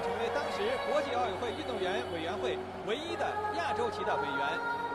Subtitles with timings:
[0.00, 0.58] 成为当时
[0.90, 4.86] 国际奥运会运动员委员会唯一的亚洲籍的委员。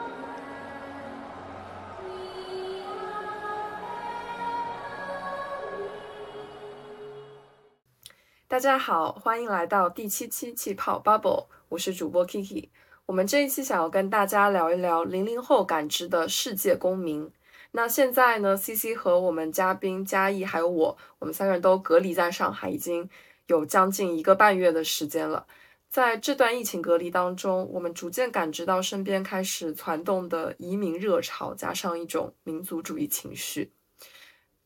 [8.48, 12.70] 大家好，欢迎来到第七期气泡 Bubble，我是主播 Kiki。
[13.06, 17.32] 我们这一期想要跟大家聊一聊零零后感知的世界公民。
[17.72, 23.10] 那现在呢，C C 和我们嘉宾嘉义还有我，我们三个人都隔离在上海，已经
[23.52, 25.46] 有将近一个半月的时间了。
[25.90, 33.74] 在这段疫情隔离当中，我们逐渐感知到身边开始攒动的移民热潮，加上一种民族主义情绪。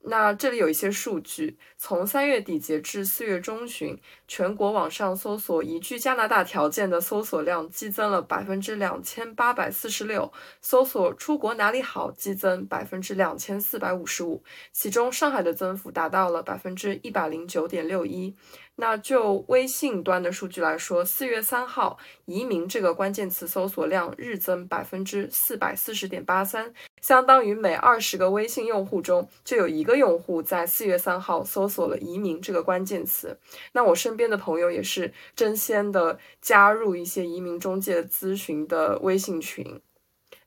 [0.07, 18.35] 那这里有一些数据，从三月底截至四月中旬，全国网上搜索移居加拿大条件的搜索量激增了百分之两千八百四十六，搜索出国哪里好激增百分之两千四百五十五，其中上海的增幅达到了百分之一百零九点六一。
[18.77, 33.39] 那就微信端的数据来说，四月三号“移民”这个关键词搜索量日增百分之四百四十点八三，相当于每二十个微信用户中就有一个用户在四月三号搜索了“移民”这个关键词。
[33.71, 39.81] 那我身边的朋友也是争先的加入一些移民中介咨询的微信群。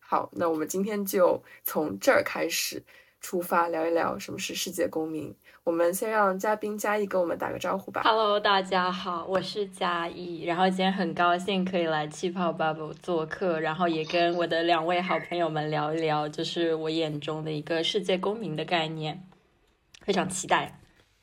[0.00, 2.84] 好，那我们今天就从这儿开始
[3.20, 5.34] 出发，聊一聊什么是世界公民。
[5.68, 8.00] 我们先让嘉宾嘉义跟我们打个招呼吧。
[8.02, 19.22] Hello，大家好，我是嘉义，然后今天很高兴可以来气泡 Bubble 做客，然后也跟我的两位好朋友们聊一聊，就是我眼中的一个世界公民的概念，
[20.00, 20.80] 非常期待。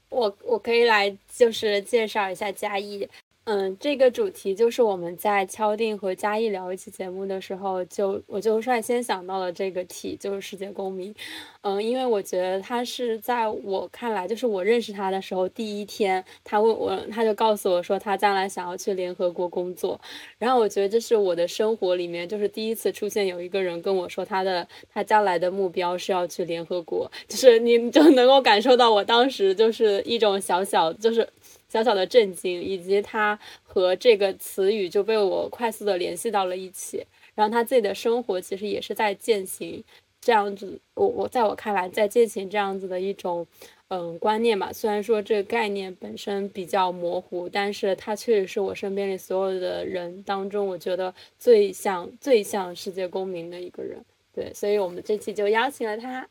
[0.10, 3.10] 我我可以来就是介绍一下嘉义。
[3.46, 11.14] 嗯，这个主题就是我们在敲定和嘉义聊一期节目的时候，就我就率先想到了这个题，就是世界公民。
[11.62, 20.02] 嗯，因为我觉得他是在我看来，就是我认识他的时候第一天，他问我，他就告诉我说他将来想要去联合国工作。
[20.40, 31.30] 然后我觉得这是我的生活里面就是第一次出现有一个人跟我说他的他将来的目标是要去联合国，就是你就能够感受到我当时就是一种小小就是。
[31.76, 37.06] 小小的震惊，以及他和这个词语就被我快速的联系到了一起。
[37.34, 39.84] 然后他自己的生活其实也是在践行
[40.22, 43.46] 这样子，我我在我看来在践行这样子的一种
[43.90, 44.72] 嗯观念吧。
[44.72, 54.02] 虽然说这个概念本身比较模糊，但是他确实是我身边里所有的人当中，我觉得最像最像世界公民的一个人。
[54.34, 56.26] 对，所以我们这期就邀请了他。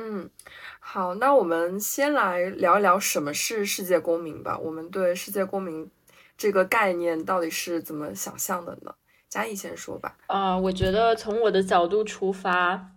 [0.00, 0.30] 嗯，
[0.78, 4.56] 好，那我们先来聊一聊什么是世界公民吧。
[4.56, 5.90] 我们对世界公民
[6.36, 8.94] 这个概念到底是怎么想象的呢？
[9.28, 10.16] 嘉义先说吧。
[10.28, 12.92] 啊，我觉得从我的角度出发，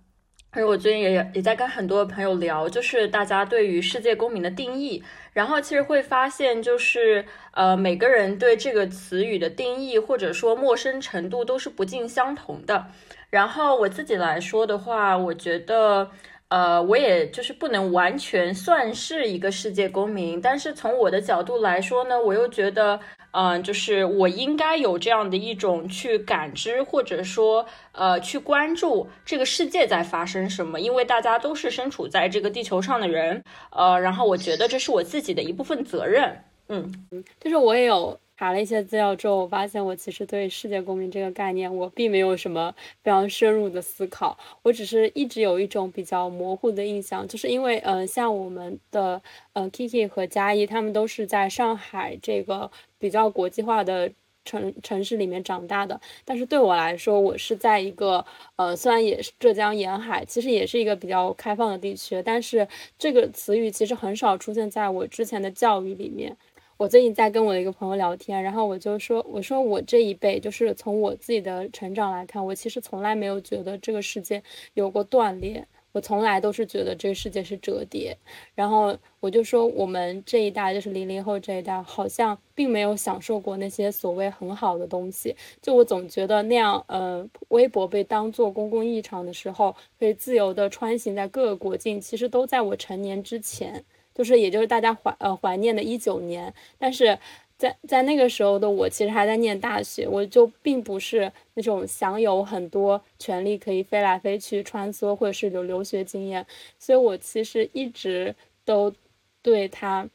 [0.52, 5.04] 而我最近也也在跟很多朋友聊，就是大家对于世界公民的定义，
[5.34, 12.86] 然后其实会发现，就是呃，每个人对这个词语的定义或者说陌生程度都是不尽相同的。
[13.32, 16.12] 然后我自己来说的话，我觉得。
[16.52, 23.00] 呃，我也就是不能完全算是一个世界公民，但是从我的角度来说呢，我又觉得，
[23.32, 33.42] 嗯，就是我应该有这样的一种去感知，或者说，呃，去关注这个世界在发生什么，因为大家都是身处在这个地球上的人，
[33.72, 36.92] 呃，然后我觉得这是我自己的一部分责任，嗯，
[37.40, 38.20] 就是我也有。
[38.42, 44.36] 查了一些资料之后，我发现我其实对世界公民这个概念，我并没有什么非常深入的思考。
[44.64, 49.22] 我只是一直有一种比较模糊的印象，就是因为，嗯，像我们的，
[49.54, 54.12] 呃，Kiki 和嘉一，他们都是在上海这个比较国际化的
[54.44, 56.02] 城城市里面长大的。
[56.26, 58.26] 但是对我来说，我是在一个，
[58.56, 66.36] 呃，虽然也是浙江沿海，其实也是一个比较开放的地区，但是这个词语其实很少出现在我之前的教育里面。
[66.82, 74.42] 我最近在跟我的一个朋友聊天，然后我就说，我说我这一辈就是从我自己的成长来看，我其实从来没有觉得这个世界
[74.74, 78.18] 有过断裂，我从来都是觉得这个世界是折叠。
[78.56, 85.36] 然后我就说，我们这一代就是零零后这一代，好像并没有享受过那些所谓很好的东西。
[85.62, 93.86] 就我总觉得那样，呃，微博被当做公共议场的时候，可以自由的穿行在各个国境，其实都在我成年之前。
[94.14, 97.18] 就是，也就是大家怀呃怀念的一九年，但是
[97.58, 106.46] 在在那个时候的我，其实还在念大学，我就并不是那种享有很多权利可以飞来飞去穿梭，或者是有留学经验，
[106.80, 108.36] 所以我其实一直
[108.66, 108.94] 都
[109.42, 110.10] 对他。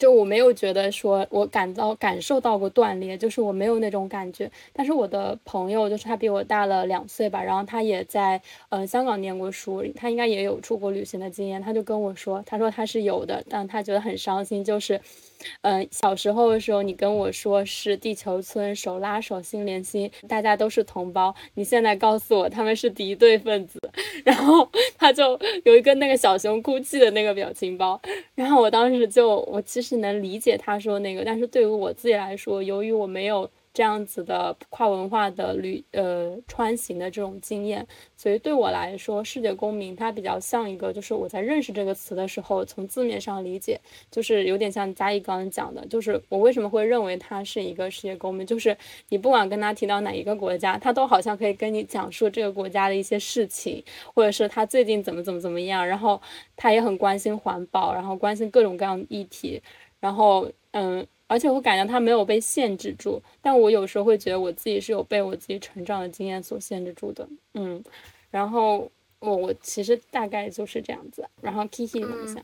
[0.00, 4.50] 就我没有觉得说，我感到感受到过断裂，就是我没有那种感觉。
[4.72, 11.60] 但是我的朋友，就是他比我大了两岁吧，然后他也在呃香港念过书，他应该也有出国旅行的经验。
[11.60, 14.98] 他就跟我说，他说他是有的，但他觉得很伤心，就是
[15.62, 23.80] 嗯，小时候的时候你跟我说是地球村手拉手心连心，大家都是同胞，你现在告诉我他们是敌对分子，
[24.24, 28.00] 然后他就有一个那个小熊哭泣的那个表情包，
[28.34, 33.50] 然后我当时就我其实能理解他说那个，但是对于我自己来说，由于我没有。
[33.72, 37.86] 这样子的跨文化的旅呃穿行的这种经验，
[38.16, 43.80] 所以对我来说，世界公民它比较像一个，就是我在认识这个词的时候，从字面上理解，
[44.10, 48.76] 就是有点像嘉义刚刚讲的，就是我为什么会认为它是一个世界公民，就是
[49.08, 53.84] 你不管跟他提到哪一个国家，他都好像可以跟你讲述这个国家的一些事情，
[54.14, 56.20] 或者是他最近怎么怎么怎么样，然后
[56.56, 59.62] 他也很关心环保，然后关心各种各样的议题，
[60.00, 61.06] 然后嗯。
[61.30, 67.80] 而且我感觉他没有被限制住，但我有时候会觉得我自己是有被我自己成长的经验所限制住的，嗯，
[68.32, 68.90] 然后
[69.20, 71.24] 我我其实大概就是这样子。
[71.40, 72.42] 然后 Kiki 怎么想？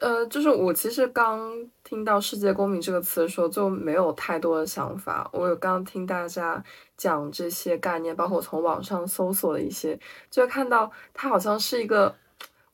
[0.00, 1.52] 呃，就是我其实刚
[1.84, 5.30] 听到“世界公民”这个词的时候就没有太多的想法。
[5.32, 6.60] 我有刚听大家
[6.96, 9.96] 讲这些概念，包括从网上搜索的一些，
[10.32, 12.12] 就看到它好像是一个。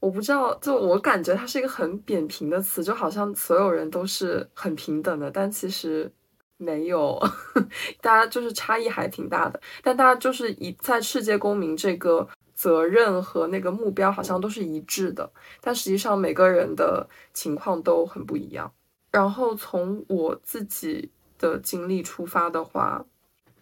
[0.03, 6.11] 我不知道，就我感觉它是一个很扁平的词，就好像所有人都是很平等的，但其实
[6.57, 7.17] 没有，
[8.03, 9.61] 大家就是差异还挺大的。
[9.81, 18.73] 但大家就是一在世界公民这个责任和那个目标好像都是一致的，但实际上每个人的情况都很不一样。
[19.13, 21.09] 然后从我自己
[21.39, 23.05] 的经历出发的话，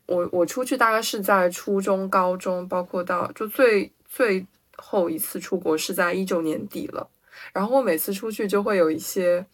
[0.07, 4.47] 我我出去大概是在初中、高中，包括到就最最。
[4.81, 7.09] 后一次出国是在一九年底了，
[7.53, 9.47] 然后我每次出去就会有一些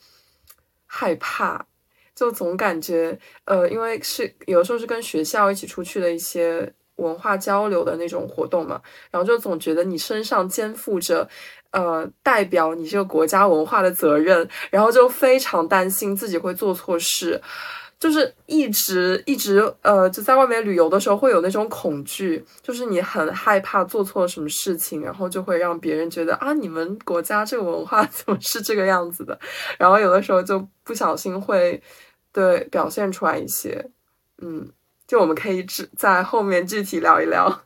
[0.86, 1.66] 害怕，
[2.14, 8.80] 就总感觉呃，因为是有的时候是跟学校一起出去的一些文化交流的那种活动嘛，
[9.10, 11.28] 然后就总觉得你身上肩负着
[11.72, 17.42] 呃代表你这个国家文化的责任，然后就非常担心自己会做错事。
[17.98, 29.38] 就是一直一直呃，就在外面旅游的时候会有那种恐惧，就是你很害怕做错什么事情，然后就会让别人觉得啊，你们国家这个文化怎么是这个样子的？
[29.78, 31.82] 然后有的时候就不小心会
[32.32, 33.90] 对表现出来一些，
[34.42, 34.70] 嗯，
[35.06, 37.62] 就我们可以只在后面具体聊一聊，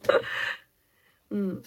[1.31, 1.61] 嗯。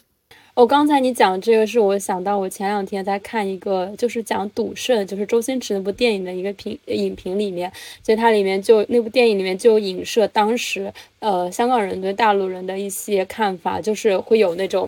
[0.55, 7.71] 哦刚才你讲这个，是我想到我前两天在看一个，就是讲赌圣，就是周星驰那部电影的一个评影评里面，
[8.03, 14.87] 所以它里面就那部电影里面就影射当时呃香港人对大陆人的一些看法，就是会有那种，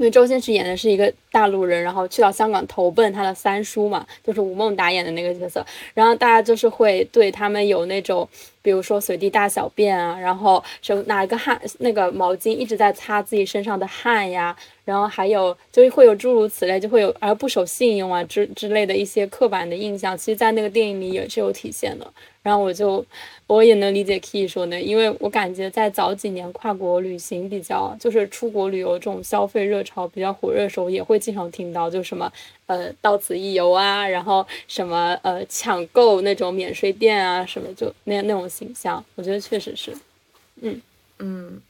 [0.00, 8.26] 因为周星驰演的是一个大陆人，然后去到香港投奔他的三叔嘛，就是吴孟达演的那个角色，然后大家就是会对他们有那种。
[8.62, 14.54] 比如说随地大小便啊，然后手拿一个汗那个毛巾一直在擦自己身上的汗呀，
[14.84, 22.06] 然后还有就是会有诸如此类，就会有而不守信用啊之之类的一些刻板的印象，其实，在那个电影里也是有体现的。
[22.42, 23.02] 然后我就
[23.54, 32.30] 我也能理解 Key 说的，因为我感觉在早几年跨国旅行比较就是出国旅游这种消费热潮比较火热的时候，也会经常听到就什么
[32.66, 38.40] 呃到此一游啊，然后什么呃抢购那种免税店啊什么就那那种。
[38.50, 39.96] 形象，我觉得确实是，
[40.60, 40.82] 嗯
[41.20, 41.60] 嗯，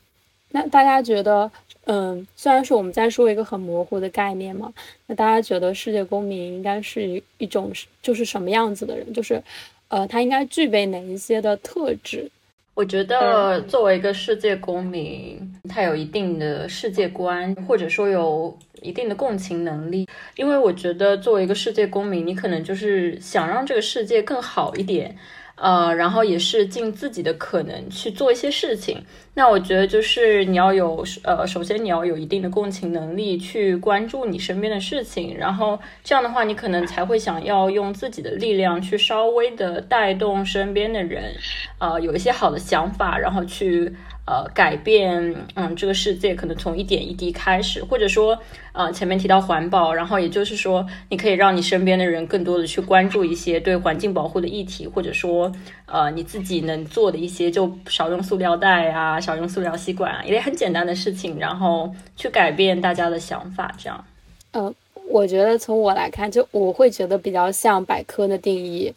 [0.51, 1.51] 那大家觉得，
[1.85, 4.73] 嗯，虽然说我们在说一个很模糊的概念嘛，
[5.07, 7.71] 那大家觉得世界公民应该是一种
[8.03, 9.13] 就是什么样子的人？
[9.13, 9.43] 就是，
[9.91, 12.31] 呃，他应该具备哪一些的特质？
[12.75, 20.09] 我觉得作为一个世界公民，他有一定的世界观，或者说有一定的共情能力。
[20.37, 25.15] 因为我觉得作为一个世界公民，你可能就是想让这个世界更好一点。
[25.61, 29.05] 呃，然后也是尽自己的可能去做一些事情。
[29.35, 35.37] 那我觉得就是你要有，呃，首先你要有一定的共情能力，去关注你身边的事情。
[35.37, 41.33] 然后这样的话，你可能才会想要用自己的力量去稍微的带动身边的人，
[41.79, 43.95] 呃，有一些好的想法，然后去。
[44.27, 48.39] 呃，改变，嗯，这个世界可能从一点一滴开始，或者说，
[48.73, 55.51] 呃，前面提到环保，然后也就是说，你可以让你身边的人更多的去关注一些对环境保护的议题，或者说，
[55.87, 64.05] 呃，你自己能做的一些，就少用塑料袋啊，少用塑料吸管啊，一类很简单的事情，然后去改变大家的想法，这样。
[64.53, 64.73] 呃，
[65.09, 68.95] 我觉得从我来看，就我会觉得比较像百科的定义。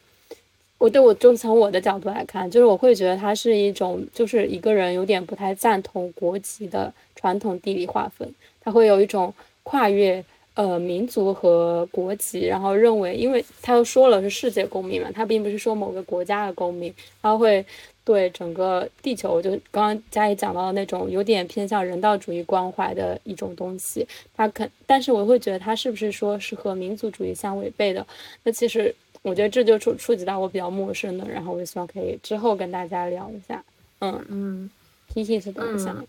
[0.80, 10.22] 我对我就从我的角度来看，就是我会觉得它是一种，就是一个人有点不太赞同国籍的传统地理划分，他会有一种跨越
[10.56, 17.66] 呃民族和国籍，然后认为，因为他又说了是世界公民嘛，他并不是说某个国家的公民，他会
[18.04, 28.06] 对整个地球，就刚刚佳怡讲到的那种有点偏向人道主义关怀的一种东西，他肯，但是我会觉得他是不是说是和民族主义相违背的？
[28.44, 28.94] 那其实。
[29.24, 33.64] 我觉得这就触触及到我比较陌生的，然后我就希望可以之后跟大家聊一下。
[34.00, 34.70] 嗯嗯
[35.12, 36.06] ，Kiki 是怎么想？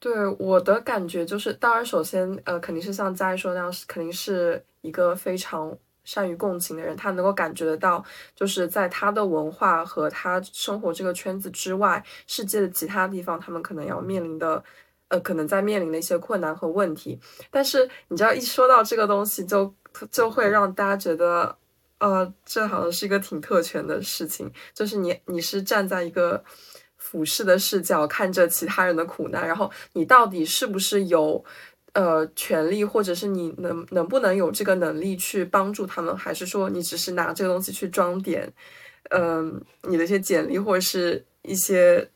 [0.00, 8.02] 对我的感觉就是，当然首先呃，肯定是像佳怡说那样，肯定是一个非常善于共情的人，他能够感觉得到，
[8.34, 14.62] 就是在他的文化和他生活这个圈子之外，世界的其他地方，他们可能要面临的。
[15.10, 17.18] 呃，可能在面临的一些困难和问题，
[17.50, 19.74] 但是你知道，一说到这个东西，就
[20.10, 21.56] 就会让大家觉得，
[21.98, 26.42] 呃，这好像是一个挺特权的事情，就是你你是站在一个
[26.96, 31.44] 俯视的视角看着其他人的苦难，然后你到底是不是有
[31.92, 38.52] 呃权利，或者是你能能不能有这个能力去帮助他们，还是说你只是拿这个东西去装点，
[39.10, 42.10] 嗯，你的一些简历或者是一些。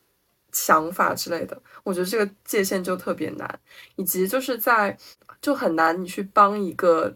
[0.55, 3.59] 想法之类的，我觉得这个界限就特别难，
[3.95, 4.95] 以及就是在
[5.41, 7.11] 就很难你去帮一个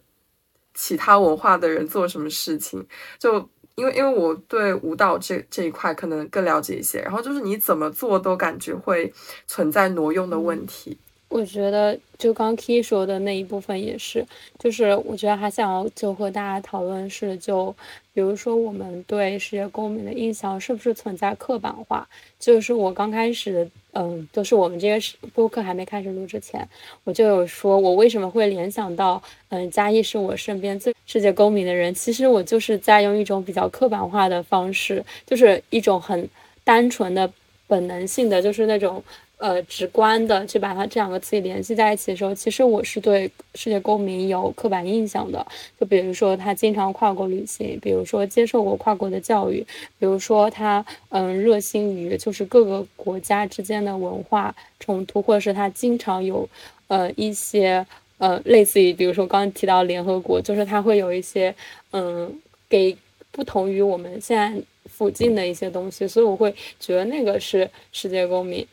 [0.77, 2.85] 其他文化的人做什么事情，
[3.17, 9.11] 就因为因为我对舞蹈这这一块可能更了解一些，然后就是你怎么做都感觉会
[9.47, 10.99] 存在挪用的问题。
[11.29, 14.25] 我觉得就刚 K 说的那一部分也是，
[14.57, 17.75] 就是我觉得还想要就和大家讨论是，就
[18.13, 22.07] 比如说我们对世界公民的印象是不是存在刻板化？
[22.39, 26.65] 就是我刚开始，嗯，都是我们这个播客还没开始录之前，
[27.03, 31.93] 我就有说我为什么会联想到，嗯，嘉义是我身边最世界公民的人。
[31.93, 36.29] 其实我就是在用一种比较刻板化的方式，就是一种很
[36.63, 37.29] 单纯的
[37.67, 39.03] 本能性的，就是那种。
[39.37, 45.45] 呃，直观的去把它这两个词联系在一起的时候，其实我是对世界公民有刻板印象的。
[45.79, 49.63] 就比如说他经常跨国旅行，比如说接受过跨国的教育，
[49.99, 56.49] 比如说他嗯热心于就是各个国家之间的文化冲突，或者是他经常有
[56.87, 57.85] 呃一些
[58.17, 61.53] 呃类似于比如说刚刚提到联合国，就是他会有一些
[61.91, 62.33] 嗯
[62.67, 62.97] 给
[63.31, 68.67] 不同于我们现在附近的一些东西，所以我会觉得那个是世界公民。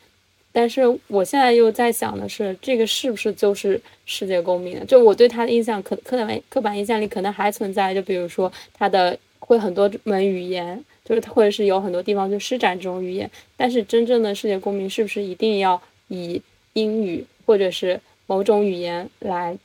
[0.55, 4.81] 但是我现在又在想的是，这个是不是就是世界公民？
[4.87, 13.29] 就我对他的印象，可刻板刻板印象里可能还存在，就比如说他的会很多门语言，就是或者是有很多地方就施展这种语言。
[13.57, 19.57] 但是真正的世界公民是不是一定要以英语或者是某种语言来，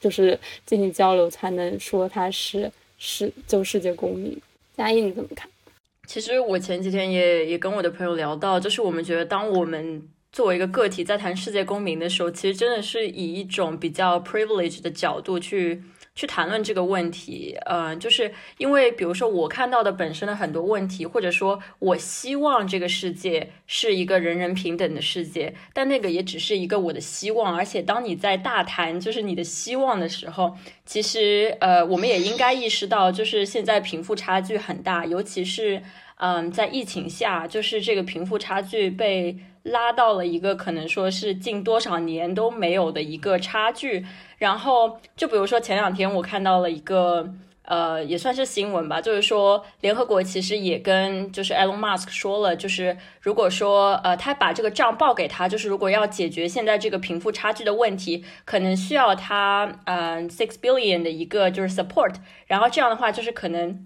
[0.00, 4.40] 就是进行交流才能说他是是就世界公民？
[4.76, 5.48] 嘉义你怎么看？
[6.06, 10.00] 其实我前几天也也跟我的朋友聊到，就是我们觉得当我们
[10.36, 15.82] 作为一个个体，在谈世界公民的时候，其实真的是以一种比较 privilege 的角度去
[16.14, 17.56] 去谈论这个问题。
[17.64, 27.56] 嗯，就是因为，比如说我看到的本身的很多问题，或者说我希望这个世界是一个人人平等的世界，但那个也只是一个我的希望。
[27.56, 35.82] 而且，当你在大谈就是你的希望的时候，其实呃，我们也应该意识到，就是现在贫富差距很大，尤其是
[36.16, 39.38] 嗯，在疫情下，就是这个贫富差距被。
[39.66, 44.06] 拉到了一个可能说是近多少年都没有的一个差距，
[44.38, 47.28] 然后就比如说前两天我看到了一个
[47.62, 62.14] 呃也算是新闻吧，就是说联合国其实也跟就是 Elon Musk 说了，就是如果说呃他把这个账报给他，就是如果要解决现在这个贫富差距的问题，可能需要他嗯 six billion 的一个就是 support，
[62.46, 63.84] 然后这样的话就是可能。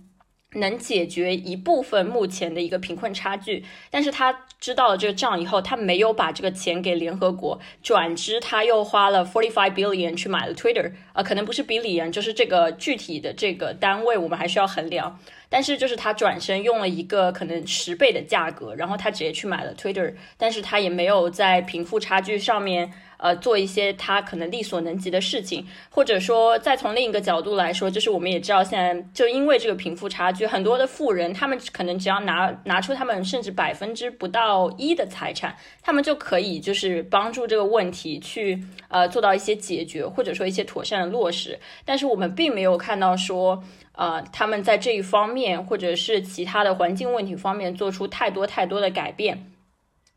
[0.54, 15.18] 能解决一部分目前的一个贫困差距，但是他知道了这个账以后，他没有把这个钱给联合国，转之他又花了 forty five billion 去买了 Twitter，呃，可能不是 billion，就是这个具体的这个单位，我们还需要衡量。
[15.48, 22.92] 但是就是他转身用了一个可能十倍的价格，然后他直接去买了 Twitter，但是他也没有在贫富差距上面。
[23.22, 38.58] 呃，做一些他可能力所能及的事情，或者说，再从另一个角度来说，就是我们也知道，现在就因为这个贫富差距，很多的富人，他们可能只要拿拿出他们甚至百分之不到一的财产，他们就可以就是帮助这个问题去
[38.88, 41.58] 呃做到一些解决，或者说一些妥善的落实。
[41.84, 43.62] 但是我们并没有看到说，
[43.92, 49.46] 呃，他们在这一方面或者是其他的环境问题方面做出太多太多的改变。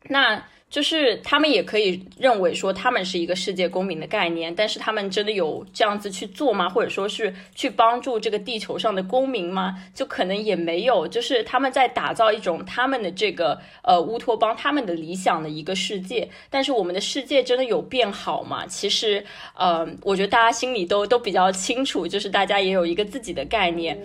[0.08, 0.44] 那。
[0.70, 6.68] 就是他们也可以认为说他们是一个世界公民的概念，但是他们真的有这样子去做吗？
[6.68, 9.76] 或者说是去帮助这个地球上的公民吗？
[9.94, 11.06] 就可能也没有。
[11.06, 16.28] 就是他们在打造一种他们的这个呃乌托邦，他们的理想的一个世界。
[16.50, 18.66] 但是我们的世界真的有变好吗？
[18.66, 19.24] 其实，
[19.56, 23.96] 呃，我觉得大家心里都都比较清楚，就是大家也有一个自己的概念，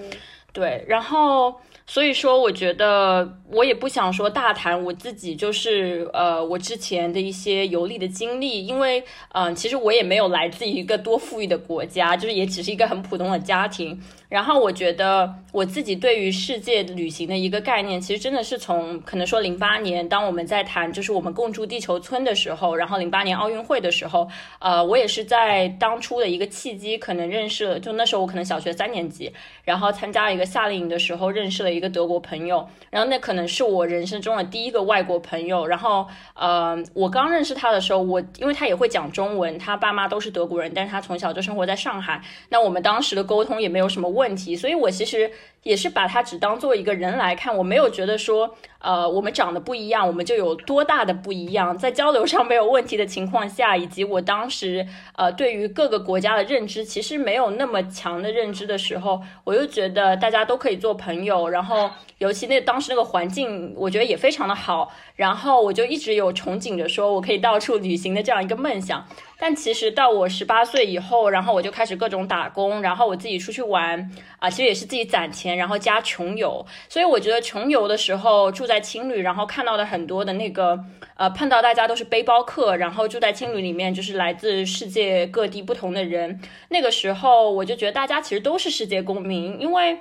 [0.53, 1.59] 对，然后。
[1.91, 9.03] 所以说，我觉得我也不想说大谈我自己，就是呃，我之前的一些游历的经历，因为
[9.33, 13.99] 嗯，其实我也没有来自一个多富裕的国家，就是也只是一个很普通的家庭。
[14.29, 29.33] 然后我觉得我自己对于世界旅行的一个概念，其实真的是从可能说零八年，当我们在谈就是我们共筑地球村的时候，然后零八年奥运会的时候，呃，我也是在当初的一个契机，可能认识了，就那时候我可能小学三年级，
[29.63, 36.05] 然后参加一个夏令营的时候，认识了一个德国朋友，然后那可能是我人生中的第一个外国朋友，然后
[36.35, 44.18] 呃，我刚认识他的时候，我因为他也会讲中文，他爸妈都是德国人，但是他从小就生活在上海，那我们当时的沟通也没有什么。
[44.19, 45.31] 问题，所以我其实
[45.63, 51.77] 也是把他只当做一个人来看，我没有觉得说，呃，我们长得不一样，我们就有多大的不一样。
[51.77, 61.49] 在交流上没有问题的情况下，以及我当时呃对于各个国家的认知其实没有那么强的认知的时候，我就觉得大家都可以做朋友。
[61.49, 61.89] 然后
[62.19, 64.91] 尤其那当时那个环境，我觉得也非常的好。
[65.15, 69.05] 然后我就一直有憧憬着说我可以到处旅行的这样一个梦想。
[69.41, 76.65] 但其实到我十八岁以后，然后我就开始各种打工，然后我自己出去玩啊，其实也是自己攒钱，然后加穷游。
[76.87, 80.79] 所以我觉得穷游的时候住在青旅，然后看到的很多的那个
[81.15, 86.39] 呃，碰到大家都是背包客，然后住在青旅里面，就是来自世界各地不同的人。
[86.69, 89.99] 那个时候我就觉得大家其实都是世界公民，因为。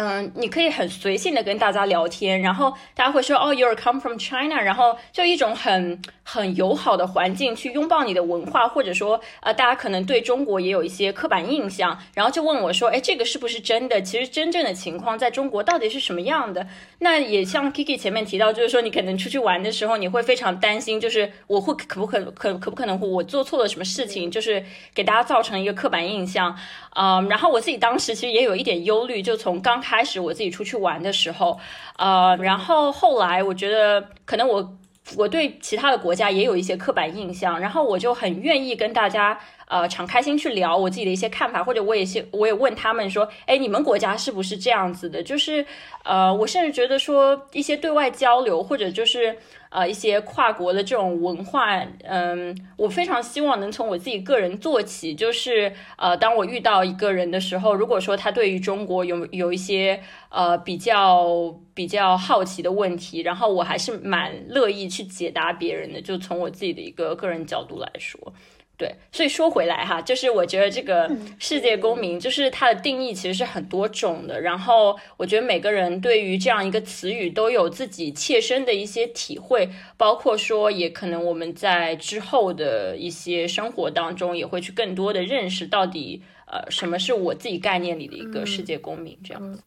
[0.00, 14.00] 嗯，你可以很随性的跟大家聊天，然后大家会说哦，you are come from China，然后就一种很很友好的环境去拥抱你的文化，或者说呃，大家可能对中国也有一些刻板印象，然后就问我说，哎，这个是不是真的？
[14.00, 16.64] 其实真正的情况在中国到底是什么样的？
[17.00, 24.64] 那也像 Kiki 前面提到，就是说你可能出去玩的时候，你会非常担心，就是我会可不可可可不可能我做错了什么事情，就是
[24.94, 26.56] 给大家造成一个刻板印象。
[27.00, 31.58] 嗯，然后我自己当时其实也有一点忧虑，就从刚开始我自己出去玩的时候，
[31.96, 34.76] 呃，然后后来我觉得可能我
[35.16, 39.38] 我对其他的国家也有一些刻板印象，然后我就很愿意跟大家。
[39.68, 45.22] 呃，敞开心去聊我自己的一些看法，或者我也些我也问他们说，哎，你们国家是不是这样子的？
[45.22, 45.64] 就是，
[46.04, 49.36] 呃，我甚至觉得说一些对外交流，或者就是
[49.68, 55.14] 呃一些跨国的这种文化，嗯，我非常希望能从我自己个人做起。
[55.14, 66.00] 就是呃，当我遇到一个人的时候，如果说他对于中国有有一些呃比较比较好奇的问题，然后我还是蛮乐意去解答别人的。
[66.00, 68.32] 就从我自己的一个个人角度来说。
[68.78, 71.10] 对，所以说回来哈，就是我觉得这个
[71.40, 74.40] 世界公民，就是它的定义其实是很多种的。
[74.40, 89.60] 然后我觉得每个人对于这样一个词语都有自己切身的一些体会，包括说也可能我们在之后的一些生活当中也会去更多的认识到底呃什么是我自己概念里的一个世界公民这样子。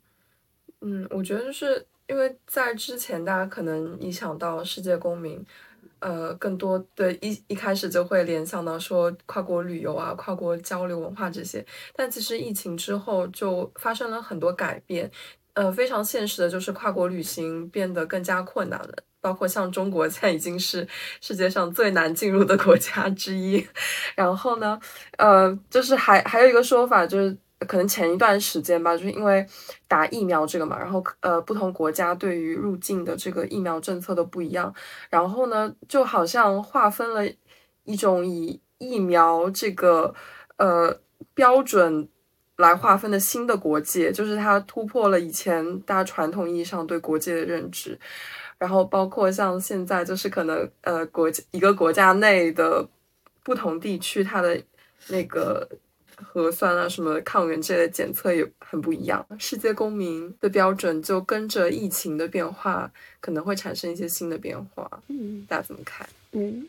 [0.79, 5.45] 嗯，我觉得就是因为在之前大家可能一想到世界公民。
[6.01, 15.09] 呃，更多的一一开始就会联想到说跨国旅游啊、跨国交流文化这些，但其实疫情之后就发生了很多改变。
[15.53, 20.87] 呃，非常现实的就是跨国旅行变得更加困难了，包括像中国现在已经是
[21.21, 23.67] 世界上最难进入的国家之一。
[24.15, 24.79] 然后呢，
[25.17, 27.37] 呃，就是还还有一个说法就是。
[27.67, 29.45] 可能前一段时间吧，就是因为
[29.87, 34.73] 打疫苗这个嘛，然后呃，不同国家对于入境的这个疫苗政策都不一样，
[35.11, 37.21] 然后呢，就好像划分了
[37.83, 40.11] 一种以疫苗这个
[40.57, 40.99] 呃
[41.35, 42.09] 标准
[42.57, 47.99] 来划分的新的国界，就是它突破了以前大家传统意义上对国界的认知，
[48.57, 52.89] 然后包括像现在就是可能呃国一个国家内的
[53.43, 54.59] 不同地区它的
[55.09, 55.69] 那个。
[56.23, 59.25] 核酸啊，什么抗原这类检测也很不一样。
[59.39, 64.89] 世界公民的标准就跟着疫情的变化，可能会产生一些新的变化。
[65.07, 66.07] 嗯，大家怎么看？
[66.31, 66.67] 嗯，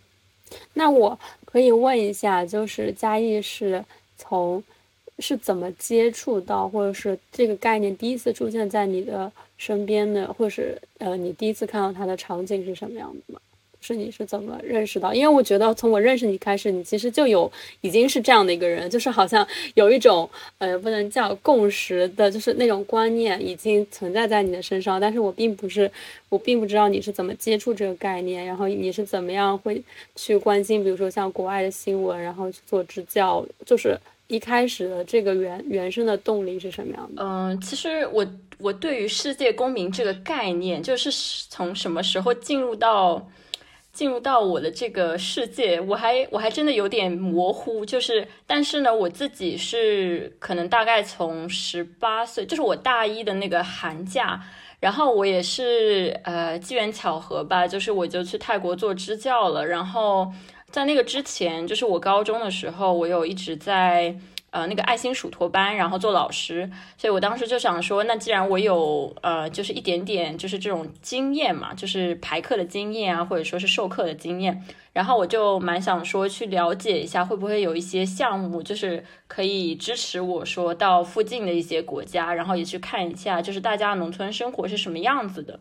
[0.75, 3.85] 那我可以问一下，就是嘉义是
[4.17, 4.63] 从
[5.19, 13.41] 是怎么接触到，或者是这个概念第一次出现在你的身边的，或是呃，你第一次看到它的场景是什么样的吗？
[13.83, 15.13] 是你是怎么认识到？
[15.13, 25.01] 因为我觉得从我认识你开始，你其实就有已经是这样的一个人，就是好像有一种呃不能叫共识的，就是那种观念已经存在在你的身上。
[25.01, 25.91] 但是我并不是，
[26.29, 29.83] 我并不知道你是怎么接触这个概念，然后你是怎么样会
[30.15, 37.25] 去关心，比如说像国外的新闻，然后去做支教，就是一开始的这个原原生的动力是什么样的？
[37.25, 38.25] 嗯，其实我
[38.59, 41.11] 我对于世界公民这个概念，就是
[41.49, 43.29] 从什么时候进入到。
[43.93, 54.41] 进入到我的这个世界，我还我还真的有点模糊，就是，但是呢，我自己是可能大概从十八岁，就是我大一的那个寒假，
[54.81, 60.33] 然后我也是呃机缘巧合吧，就是我就去泰国做支教了，然后
[60.71, 64.17] 在那个之前，就是我高中的时候，我有一直在
[64.53, 66.71] 呃那个爱心暑托班，然后做老师。
[66.97, 74.63] 所以我当时就想说，那既然我有呃就是一点点就是这种经验嘛，就是排课的经验啊，或者说是授课的经验。
[74.93, 85.59] 然后我就蛮想说去了解一下，会不会有一些项目，就是可以支持我说到附近的一些国家，然后也去看一下，就是大家农村生活是什么样子的。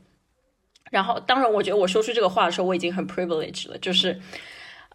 [0.92, 4.20] 然后，当然，我觉得我说出这个话的时候，我已经很 privileged 了，就是。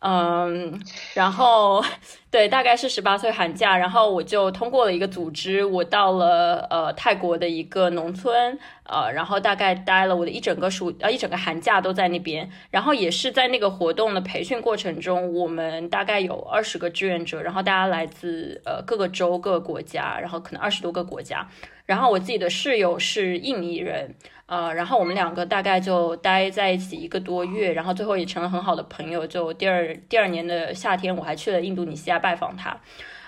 [0.00, 0.78] 嗯，
[1.14, 1.82] 然后
[2.30, 21.48] 对，大概是十八岁寒假，然后我就通过了一个组织，我到了呃泰国的一个农村，呃，然后大概待了我的一整个暑呃一整个寒假都在那边，然后也是在那个活动的培训过程中，我们大概有二十个志愿者，然后大家来自呃各个州各个国家，然后可能二十多个国家，
[21.86, 24.14] 然后我自己的室友是印尼人。
[24.48, 29.26] 呃，然后我们两个大概就待在一起一个多月，然后最后也成了很好的朋友。
[29.26, 32.80] 就第二第二年的夏天，我还去了印度尼西亚拜访他，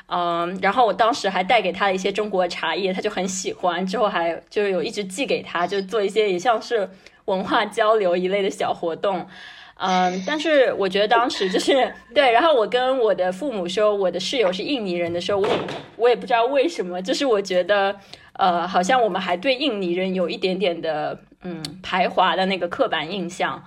[0.06, 3.84] 嗯，然后我当时还带给他了一些中国茶叶，他就很喜欢。
[3.84, 6.88] 之后还就是有一直寄给他，就做一些也像是
[7.24, 9.26] 文化交流一类的小活动，
[9.74, 12.30] 嗯，但是我觉得当时就是对。
[12.30, 15.48] 然后我跟我的父母说我的室友是印尼人的时候，我
[15.96, 17.96] 我也不知道为什么，就是我觉得。
[18.38, 23.64] 呃，好像我们还对印尼人有一点点的嗯排华的那个刻板印象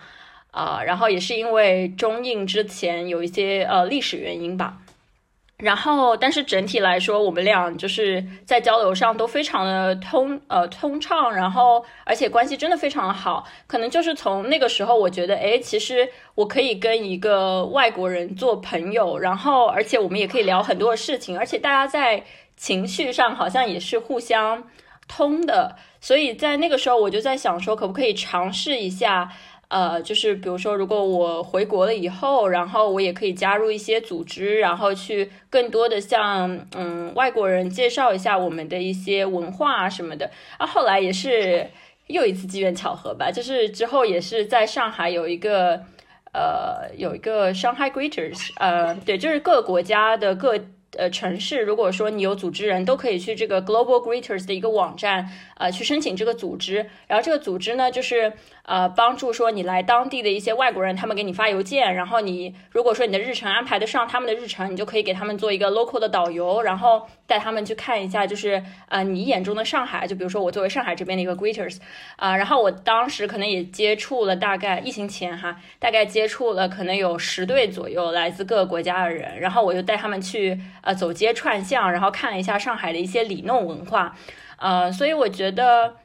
[0.52, 4.78] 啊，然后也是因为中印之前有一些呃历史原因吧，
[5.58, 22.24] 然后但是整体来说，我们俩就是在交流上都非常的通呃通畅，然后而且关系真的非常好，可能就是从那个时候，我觉得哎，其实我可以跟一个外国人做朋友，然后而且我们也可以聊很多的事情，而且大家在。
[22.56, 24.64] 情绪上好像也是互相
[25.08, 29.30] 通的，所以在那个时候我就在想说，可不可以尝试一下，
[29.68, 40.30] 呃，就是比如说，如果我回国了以后，然后我也可以加入一些组织，然后去更多的向嗯外国人介绍一下我们的一些文化啊什么的。
[40.58, 41.70] 啊，后来也是
[42.08, 45.82] 又一次机缘巧合吧，就是之后也是在上海有一个
[46.32, 50.58] 呃有一个 Shanghai Greeters，呃，对，就是各个国家的各。
[50.98, 55.30] 呃，城市如果说你有组织人都可以去这个 Global Greeters 的一个网站，
[55.62, 56.90] 呃，去申请这个组织。
[57.08, 70.08] 然后这个组织呢，就是呃，帮助说你来当地的一些外国人，他们给你发邮件，然后你如果说你的日程安排得上他们的日程，你就可以给他们做一个 local 的导游，然后带他们去看一下，就是呃，你眼中的上海。
[70.08, 71.78] 就比如说我作为上海这边的一个 Greeters，
[72.16, 80.60] 啊，然后我当时可能也接触了大概疫情前哈，大概接触了可能有十对左右来自各个国家的人，然后我就带他们去。
[80.82, 84.16] 呃，走街串巷，然后看了一下上海的一些里弄文化，
[84.62, 85.96] 呃，所以我觉得，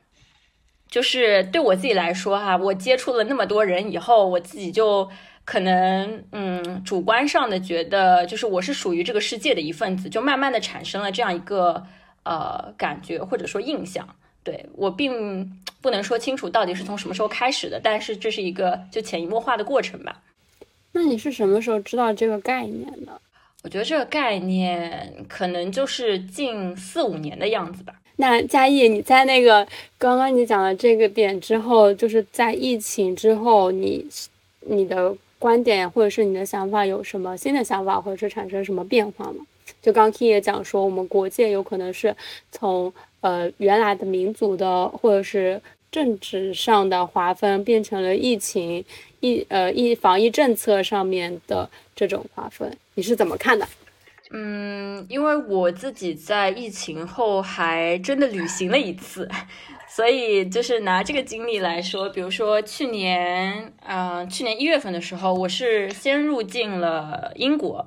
[0.89, 5.09] 就是对我自己来说哈，我接触了那么多人以后，我自己就
[5.45, 11.87] 可能，嗯，主观上的觉得，就是我是属于这个世界的一份子，就慢慢的产生了这样一个
[12.25, 14.09] 呃感觉或者说印象。
[14.43, 20.23] 对我并不能说清楚到底是从什么时候开始的，但是这是一个就潜移默化的过程吧。
[20.93, 23.21] 那你是什么时候知道这个概念的？
[23.65, 27.93] 我觉得这个概念可能就是近四五年的样子吧。
[28.17, 29.67] 那嘉义，你在那个
[29.99, 34.07] 刚刚你讲了这个点之后，就是在疫情之后，你
[34.61, 39.47] 你的观点或者是你的想法有什么新的想法，或者是产生什么变化吗？
[39.83, 42.17] 就刚 K 也讲说，我们国界有可能是
[42.51, 45.61] 从呃原来的民族的或者是
[45.93, 48.85] 政治上的划分，变成了疫情
[49.21, 52.75] 疫呃疫防疫政策上面的这种划分。
[52.95, 53.69] 你是怎么看的？
[54.33, 59.29] 嗯，因为我自己在疫情后还真的旅行了一次，
[59.89, 67.87] 所以就是拿这个经历来说，比如说去年，嗯，去年一月份的时候，我是先入境了英国，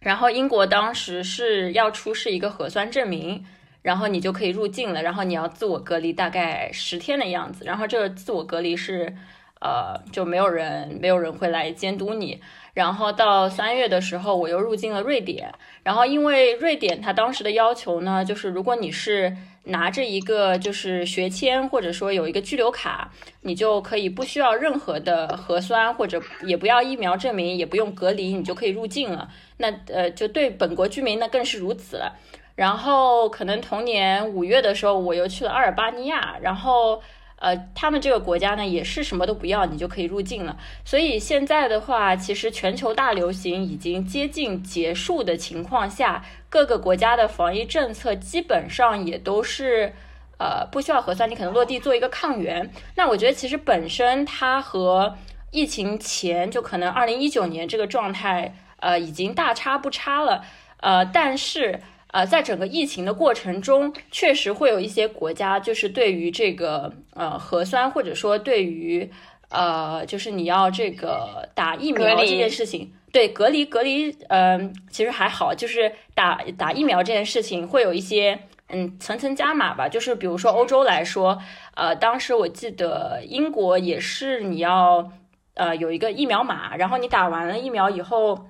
[0.00, 3.44] 然后英国当时是要出示一个核酸证明，
[3.82, 9.14] 然后你就可以入境了，然后你要自我隔离大概十天的样子，然后这个自我隔离是，
[9.60, 12.40] 呃，就没有人没有人会来监督你。
[12.74, 15.52] 然后到三月的时候，我又入境了瑞典。
[15.82, 23.10] 然后因为瑞典它当时的要求呢，就是如果你是拿着一个就是学签，或者说有一个居留卡，
[23.42, 29.28] 你就可以不需要任何的核酸，或者也不要疫苗证明，也不用隔离，你就可以入境了。
[29.56, 32.16] 那呃，就对本国居民那更是如此了。
[32.54, 37.02] 然后可能同年五月的时候，我又去了阿尔巴尼亚，然后。
[37.40, 40.54] 呃，他们这个国家呢，也是什么都不要，你就可以入境了。
[40.84, 49.90] 所以现在的话，其实全球大流行已经接近结束的情况下，各个国家的防疫政策基本上也都是，
[50.38, 52.70] 呃，不需要核酸，你可能落地做一个抗原。
[52.94, 55.16] 那我觉得其实本身它和
[55.50, 60.44] 疫情前就可能二零一九年这个状态，呃，已经大差不差了。
[60.80, 61.80] 呃，但是。
[62.12, 69.08] 呃，在整个疫情的过程中，确实会有一些国家就是对于这个呃核酸或者说对于
[69.48, 81.38] 呃就是你要这个打疫苗这件事情，对隔离隔离，嗯，其实还好，就是打打疫苗这件事情会有一些嗯层层加码吧，就是比如说欧洲来说，
[81.76, 85.12] 呃，当时我记得英国也是你要
[85.54, 88.49] 呃有一个疫苗码，然后你打完了疫苗以后。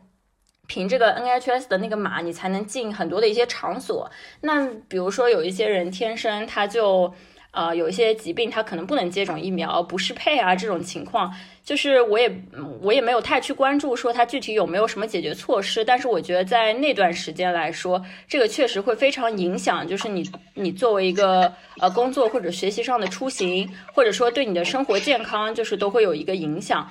[0.71, 4.09] 凭这个 NHS 的那个码，你才能进很多的一些场所。
[4.43, 7.13] 那比如说有一些人天生他就
[7.51, 12.33] 呃有一些疾病，他可能不能接种疫苗，不适配啊这种情况，就是我也
[12.81, 15.85] 我也没有太去关注说他具体有没有什么解决措施。
[15.85, 26.89] 但是我觉得在那段时间来说，这个确实会非常影响，就是你你作为一个呃工作或者学习上的出行，或者说对你的生活健康，就是都会有一个影响。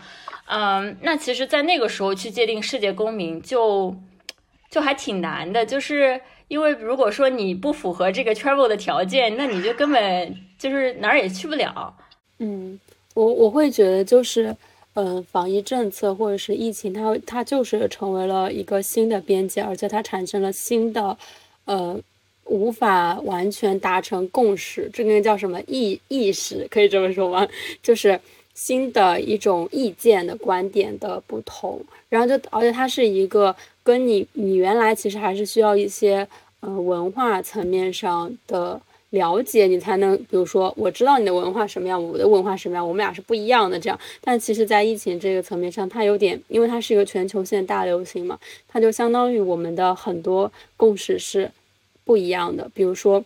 [0.52, 3.96] 嗯，那其实，在那个时候去界定世界公民，就
[4.72, 11.96] 就还挺难的，就是因为如果说你不符合这个 travel 的条件，那你就根本就是哪儿也去不了。
[12.40, 12.80] 嗯，
[13.14, 14.56] 我我会觉得就是，
[14.96, 21.16] 嗯，防疫政策或者是疫情，它它就是成为了一个新的边界，而且它产生了新的，
[21.66, 21.96] 呃，
[22.46, 26.68] 无法完全达成共识，这个叫什么意意识？
[26.72, 27.48] 可以这么说吗？
[27.84, 28.20] 就是。
[28.62, 36.28] 新的一种意见的观点的不同，然后就而且它是一个跟你你原来其实还是需要一些
[36.60, 38.80] 呃文化层面上的
[39.12, 43.98] 了解，你才能比如说我知道你的文化什么样，我的文化什么样，我们俩是不一样的这样。
[44.20, 51.50] 但其实，在疫情这个层面上，它有点，因为它是一个全球性大流行嘛，它就相当于我们的很多共识是
[52.04, 53.24] 不一样的，比如说。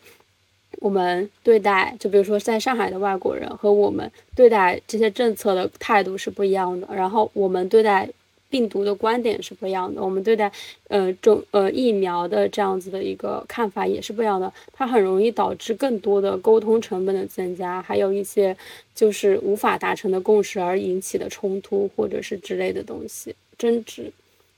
[0.80, 8.10] 我们对待，就比如说在上海的外国人和我们对待这些政策的态度是不一样的，然后我们对待
[8.50, 10.52] 病毒的观点是不一样的，我们对待
[10.88, 18.56] 呃种呃疫苗的这样子的一个看法也是不一样的，它很容易导致更多的沟通成本的增加，还有一些
[18.94, 24.12] 就是无法达成的共识而引起的冲突或者是之类的东西争执，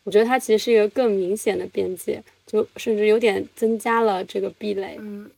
[0.04, 4.98] 我觉得它其实是一个更明显的边界，就甚至有点增加了这个壁垒。
[5.00, 5.30] 嗯。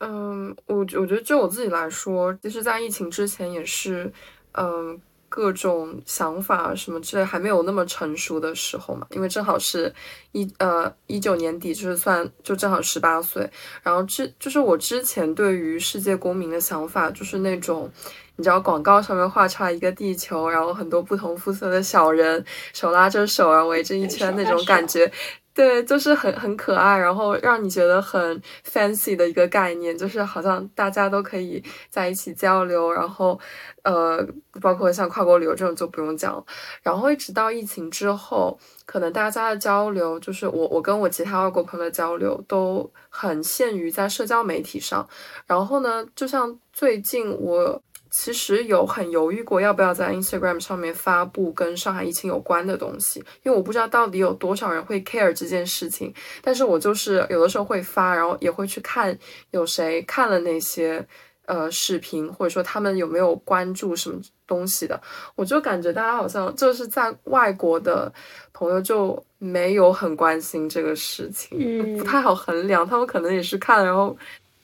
[0.00, 4.10] 嗯，我我觉得就我自己来说，其实，在疫情之前也是，
[4.52, 9.92] 嗯，各种想法什么之类还没有那么成熟的时候嘛，因为正好是
[10.32, 13.48] 一呃一九年底，就是算就正好十八岁，
[13.82, 17.88] 然后之就是我之前对于世界公民的想法，就是那种
[18.36, 25.12] 你知道广告上面画出来一个地球，然后很多不同肤色的小人手拉着手，然后围着一圈那种感觉。
[25.52, 33.38] 对，就是很很可爱，然后让你觉得很 fancy 的一个概念，就是好像大家都可以在一起交流，然后，
[33.82, 34.24] 呃，
[34.60, 36.44] 包括像跨国旅游这种就不用讲了。
[36.82, 45.06] 然后一直到疫情之后，可能大家的交流，就是我我跟我其他外国朋友的交流，都很限于在社交媒体上。
[45.46, 47.82] 然后呢，就像最近我。
[48.10, 56.12] 其实有很犹豫过，要不要在 Instagram 上面发布跟上海疫情有关的东西，因为我不知道到底有多少人会 care 这件事情。
[56.42, 59.16] 但是我就是有的时候会发，然后也会去看
[59.52, 61.06] 有谁看了那些
[61.46, 65.00] 呃视频，或者说他们有没有关注什么东西的。
[65.36, 68.12] 我就感觉大家好像就是在外国的
[68.52, 72.84] 朋友就没有很关心这个事情，不太好衡量。
[72.84, 74.16] 他们可能也是看，然后。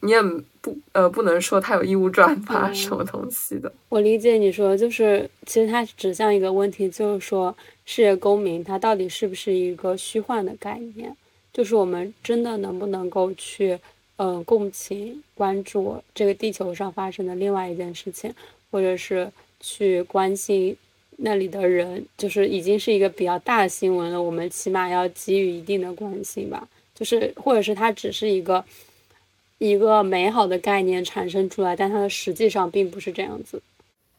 [0.06, 0.22] 你也
[0.60, 3.72] 不呃不能说他有义务转发什么东西的。
[3.88, 11.14] 我理解你说，就是其实它指向一个问题，就是说世界公民他到底是不是一个虚幻的概念？
[11.52, 13.78] 就是我们真的能不能够去
[14.16, 18.32] 嗯共情关注这个地球上发生的另外一件事情，
[18.70, 20.76] 或者是去关心
[21.16, 26.68] 那里的人，就是已经是一个比较大的新闻了，我们起码要给予一定的关心吧。
[26.94, 28.64] 就是或者是它只是一个。
[29.58, 33.62] 一个美好的概念产生出来，但它的实际上并不是这样子。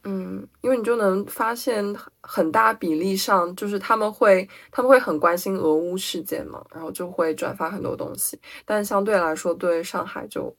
[0.04, 1.84] 嗯，因为你就能发现
[2.20, 8.38] 很大比例上，就是他们会他们会很关心俄乌事件嘛，然后就会转发很多东西。
[8.64, 10.54] 但相对来说，对上海就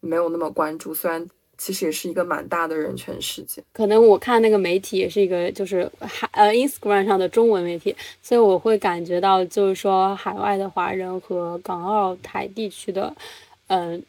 [0.00, 0.94] 没有那么关注。
[0.94, 1.26] 虽然
[1.58, 3.64] 其实也是一个蛮大的人权事件。
[3.72, 13.12] 可能我看那个媒体也是一个就是海呃 Instagram 上的中文媒体，所以我会感觉到就是说海外的华人和港澳台地区的。
[13.72, 14.02] 嗯，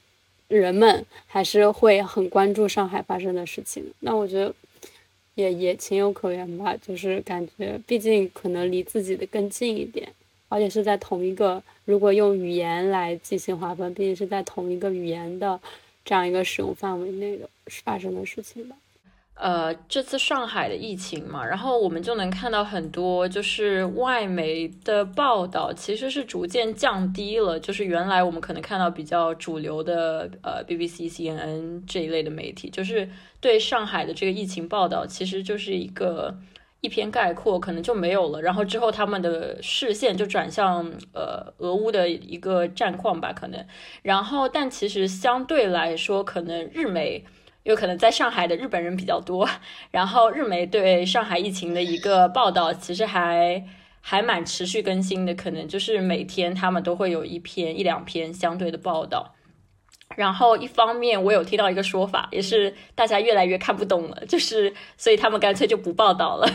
[0.48, 3.94] 人们还是会很关注上海发生的事情。
[4.00, 4.52] 那我觉得
[5.36, 10.12] 也也情有可原吧，就是感觉毕竟可能离自己的更近一点，
[10.50, 15.60] 而且是在同一个，如果用语言来进行划分，毕竟是在同一个语言的
[16.04, 17.48] 这样一个使用范围内的
[17.84, 18.76] 发生的事情吧。
[19.36, 27.60] 呃，这次上海的疫情嘛，然后我们就能看到很多，就是外媒的报道其实是逐渐降低了。
[27.60, 36.38] 就是原来我们可能看到比较主流的呃 BBC、CNN 这一类的媒体，就是对上海的这个疫情报道，其实就是一个
[36.82, 38.40] 一篇概括，可能就没有了。
[38.44, 43.66] 然后之后他们的视线就转向呃俄乌的一个战况吧，可能。
[44.04, 47.26] 然后但其实相对来说，可能日媒。
[47.64, 49.48] 有可能在上海的日本人比较多，
[49.92, 53.64] 然后日媒对上海疫情的一个报道其实还
[54.00, 59.36] 还蛮持续更新的，可能就是每天他们都会有一篇一两篇相对的报道。
[60.18, 66.48] 然后一方面我有听到一个说法，也是大家越来越看不懂了，就是所以他们干脆就不报道了。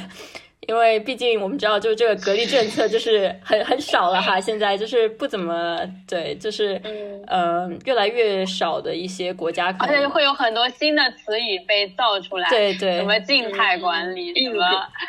[0.68, 6.80] 因为毕竟我们知道，就是这个隔离政策就是很很少了哈， 现在就是不怎么对，就是
[7.26, 14.64] 嗯，越来越少的一些国家，而且会有很多新的词语被造出来，对对，什么静态管理，什么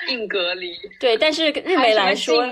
[0.09, 2.43] 硬隔离，对，但是日媒来说，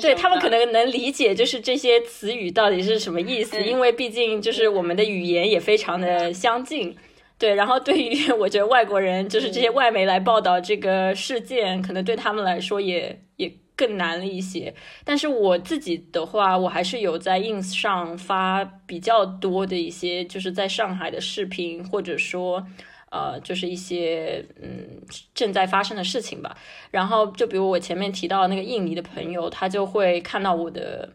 [0.00, 6.96] 对他们可能能理解，就是这些词语到底是什么意思，因为毕竟就是我们的语言也非常的相近。
[7.40, 14.74] 对，然后对于 我觉得外国人，就是这些外媒来报道这个事件，可能对他们来说也也更难了一些。
[15.04, 22.62] 但是我自己的话，我还是有在 ins 上发比较多的一些，就是在上海的视频，或者说
[23.10, 25.00] 呃，就是一些嗯
[25.34, 26.54] 正在发生的事情吧。
[26.90, 31.14] 然后就比如我前面提到那个印尼的朋友，他就会看到我的。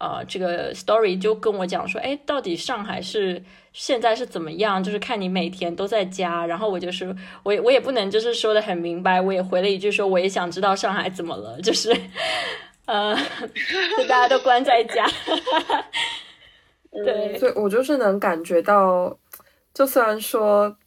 [0.00, 4.82] 呃，这个 story 就跟我讲说，哎，到底上海是现在是怎么样？
[4.82, 11.94] 就是看你每天都在家，然后我就是，我我也不能就是说的很明白，我也回了一句说，我也想知道上海怎么了，就是，
[12.86, 13.14] 呃，
[13.98, 15.06] 就大家都关在家，
[16.90, 19.18] 对，所以我就是能感觉到，
[19.74, 20.78] 就虽然说，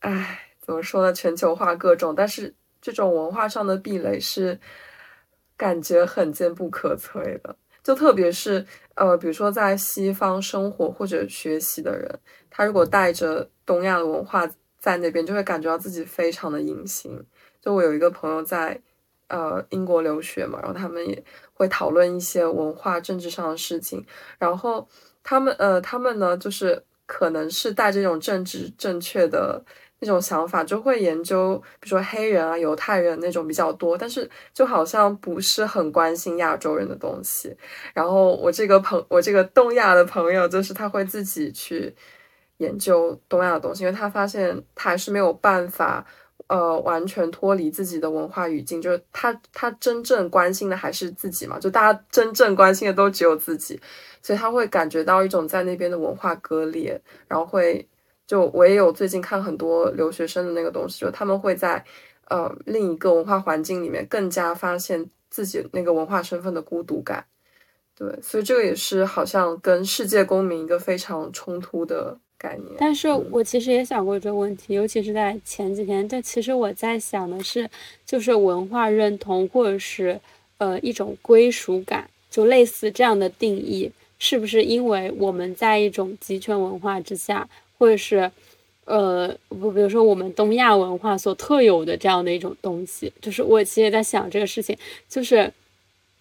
[0.00, 4.58] 哎，怎么说呢，全球化各种，但是这种文化上的壁垒是
[5.56, 7.54] 感觉很坚不可摧的。
[7.82, 8.64] 就特别是
[8.94, 17.24] 呃，比如说在西方生活或者学习的人，他如果带着东亚的文化在那边，就会感觉到自己非常的隐形。
[17.60, 18.80] 就我有一个朋友在
[19.28, 24.04] 呃英国留学嘛，然后他们也会讨论一些文化政治上的事情，
[24.38, 24.88] 然后
[25.22, 29.64] 他们呃他们呢，就是可能是带这种政治正确的。
[30.02, 37.54] 那种想法就会研究，比如说黑人啊、犹太人那种比较多，但是就好像不是很关心亚洲人的东西。
[37.92, 41.94] 然后我这个朋，我这个东亚的朋友，就是他会自己去
[42.56, 46.02] 研究东亚的东西，因为他发现他还是没有办法，
[46.46, 48.80] 呃，完全脱离自己的文化语境。
[48.80, 53.78] 就是他他真正关心的还是自己嘛，就大家真正关心的都只有自己，
[54.22, 57.86] 所以他会感觉到一种在那边的文化割裂，然后会。
[58.30, 61.84] 就我也有最近看很多留学生的那个东西，就他们会在
[62.28, 67.24] 呃另一个文化环境里面更加发现自己那个文化身份的孤独感。
[67.96, 72.76] 对，所以这个也是好像跟世界公民一个非常冲突的概念。
[72.78, 76.06] 但是我其实也想过这个问题，尤其是在前几天。
[76.06, 77.68] 但其实我在想的是，
[78.06, 80.20] 就是文化认同或者是
[80.58, 83.90] 呃一种归属感，就类似这样的定义，
[84.20, 87.48] 是不是因为我们在一种集权文化之下？
[87.80, 88.30] 或者是，
[88.84, 94.76] 呃，不，比如说我们东亚文化所特有的这样的一种东西，就是我其实也在想这个事情，
[95.08, 95.50] 就是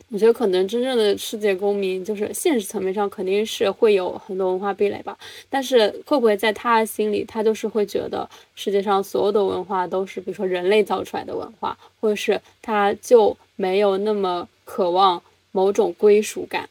[0.09, 5.17] 我觉得可能真正的世界公民，就是现实层面上肯定是会有很多文化壁垒吧，
[5.49, 16.69] 但是会不会在他的心里，他就是会觉得世界上所有的文化都是，比如说人类造出来的文化，或者是他就没有那么渴望某种归属感。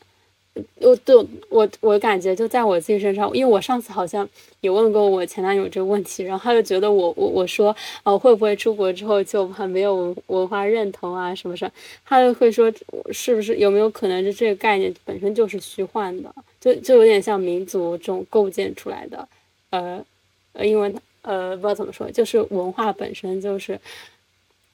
[0.81, 4.29] 我都我我感觉就在我自己身上，因为我上次好像
[4.61, 11.71] 也问过我前男友这个问题，然后他就觉得我我我说啊会不会出国之后就很没有文化认同啊什么什么，
[12.05, 12.73] 他就会说
[13.13, 19.29] 是不是有没有可能是这个概念本身就是虚幻的，就就有点像民族这种构建出来的，
[19.71, 20.05] 呃
[20.53, 23.79] 呃，因为呃不知道怎么说，就是文化本身就是。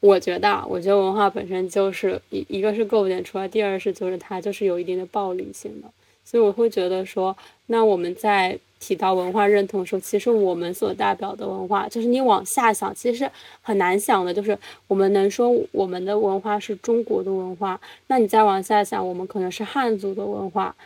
[0.05, 5.89] 我觉得，我觉得文化本身就是一一个是构建出来，第二是就是它就是有一定的暴力性的，
[6.23, 7.35] 所以我会觉得说，
[7.69, 13.31] 那我们在提到文化认同的时候，其实我们所代表的文化，就是你往下想，其实
[13.63, 14.59] 很难想的，就是
[14.89, 20.77] 我们能说我们的文化是中国的文化，那你再往下想，我们可能是汉族的文化，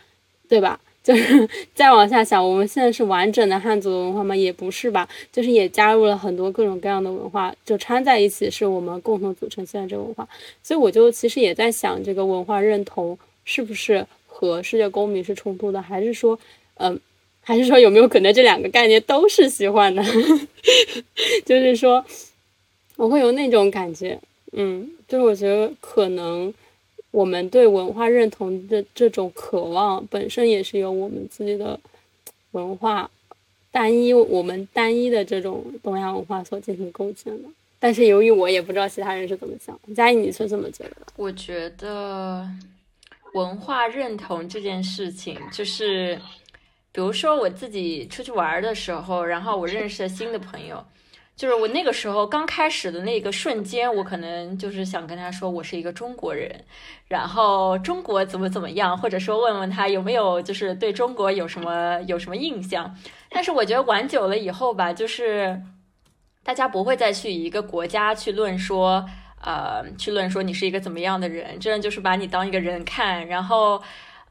[0.47, 0.79] 对吧？
[1.09, 4.35] 就是再往下想，我们现在是完整的汉族文化吗？
[4.35, 10.29] 也不是吧，就是也加入了很多各种各样的文化，就掺在一起，是我们共同组成现在这个文化。
[10.61, 16.39] 所以我就其实也在想，这个文化认同是不是和世界公民是冲突的，还是说，
[16.75, 16.99] 嗯，
[17.41, 20.03] 还是说有没有可能这两个概念都是喜欢的？
[21.43, 22.05] 就是说，
[22.97, 24.19] 我会有那种感觉，
[24.51, 26.53] 嗯，就是我觉得可能
[27.11, 31.79] 我们对文化认同的这种渴望本身也是由我们自己的
[32.51, 33.09] 文化
[33.71, 37.49] 单一，我们单一的这种东亚文化所进行构建的。
[37.79, 40.95] 但是由于我也不知道其他人是怎么想，佳怡你是怎么觉得？
[41.15, 42.47] 我觉得
[43.33, 46.19] 文化认同这件事情，就是
[46.91, 50.83] 比如说我自己出去玩的时候，然后我认识了新的朋友。
[51.39, 56.53] 就是我那个时候刚开始的那个瞬间，我可能就是想跟他说我是一个中国人，
[57.07, 62.93] 然后中国怎么怎么样，或者说问问他有没有就是对中国有什么有什么印象。
[63.29, 65.57] 但是我觉得玩久了以后吧，就是
[66.43, 69.05] 大家不会再去一个国家去论说，
[69.41, 73.81] 呃，去论说你是一个怎么样的人，真的就是把你当一个人看，然后。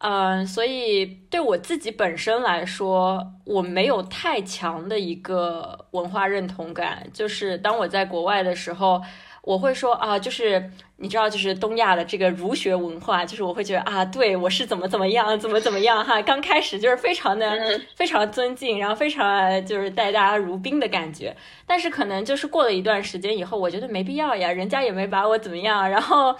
[0.01, 7.05] 嗯，所以对我自己本身来说，我没有太强的一个文化认同感。
[7.13, 9.03] 就是当我在国外的时候，
[9.43, 16.23] 我会说啊，就是你知道，就是东亚的这个儒学文化，就是我会觉得啊，对我是怎么怎么样，怎么怎么样哈。
[16.23, 17.59] 刚开始就是非常的
[17.97, 21.37] 非常尊敬，然后非常就是待大家如宾的感觉。
[21.67, 26.37] 但是可能就是过了一段时间以后，我觉得没必要呀，人家也没把我怎么样，然后。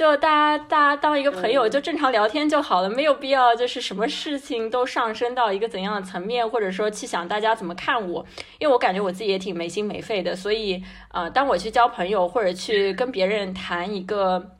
[0.00, 8.24] 就大家，大家当一个朋友，就正常聊天就好了，没有必要就是什么事情都上升到一个怎样的层面，或者说去想大家怎么看我，
[8.58, 14.52] 因为我感觉我自己也挺没心没肺的，所以呃，当我去交朋友或者去跟别人谈一个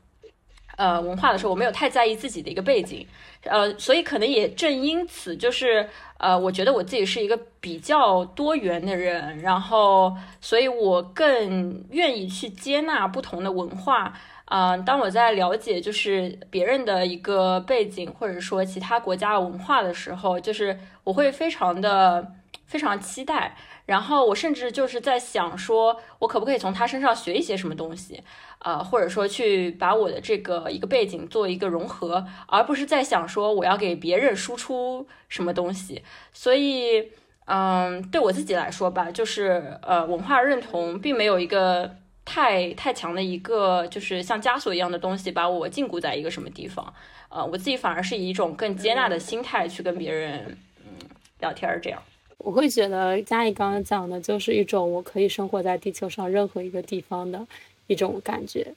[0.76, 3.06] 呃文化的时候，我没有太在意自己的一个背景，
[3.44, 5.88] 呃，所以可能也正因此，就是
[6.18, 14.12] 呃，我觉得我自己是一个比较多元的人，然后，所以我更愿意去接纳不同的文化。
[14.52, 22.32] 嗯，当我在了解就是别人的一个背景，或者说其他国家文化的时候，就是我会非常的
[22.66, 23.54] 非常期待，
[23.86, 28.24] 然后我甚至就是在想，说我可不可以从他身上学一些什么东西，
[28.58, 36.02] 呃，或者说去把我的这个一个背景做一个融合，而不是在想说我要给别人输出什么东西。
[36.32, 37.12] 所以，
[37.44, 41.94] 嗯，对我自己来说吧，就是呃，文化认同并没有一个。
[42.32, 46.94] 太太强的一个就是像枷锁一样的东西，把我禁锢在一个什么地方？
[47.28, 50.92] 呃，我自己反而是以一种更接纳的心态去跟别人嗯
[51.40, 52.00] 聊天儿，这样。
[52.38, 57.44] 我会觉得嘉怡刚刚讲的就是一种我可以生活在地球上任何一个地方的
[57.88, 58.72] 一种感觉，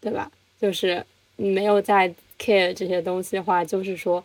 [0.00, 0.28] 对吧？
[0.60, 4.24] 就是没有在 care 这些东西的话，就是说。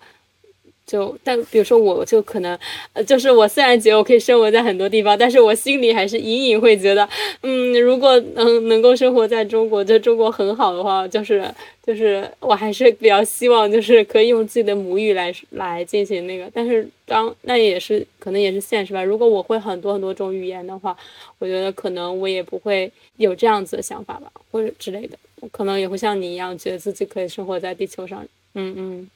[0.86, 2.58] 就但比如说我就可能，
[2.94, 7.08] 呃，就是我虽然觉得我可以生活在很多地方，但是我心里还是隐隐会觉得，
[7.42, 11.44] 嗯，如果能能够生活在中国，就中国很好的话，就是
[11.84, 19.04] 就是我还是比较希望就是可以用自己的母语来来进行那个，但是当那也是可能也是现实吧。
[19.04, 20.96] 如果我会很多很多种语言的话，
[21.40, 28.24] 我觉得可能我也不会有这样子的想法吧，或者之类的，我可能也会像你一样觉得自己可以生活在地球上。
[28.58, 29.10] 嗯嗯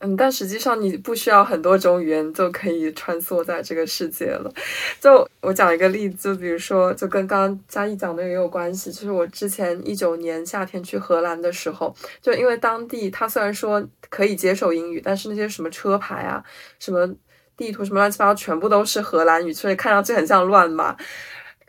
[0.00, 4.52] 嗯，但实际上你不需要很多种语言就可以穿梭在这个世界了。
[5.00, 8.92] 就我讲一个例子，就比如说，就跟刚刚嘉义讲的也有关系。
[8.92, 16.42] 就是我之前一九年夏天去荷兰的时候，就因为当地他虽然说可以接受英语，但是那些什么车牌啊、
[16.78, 17.08] 什么
[17.56, 20.96] 地图什么乱七八糟，全部都是荷兰语，所以看上去很像乱码。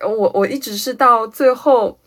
[0.01, 1.97] 我我一直是到最后。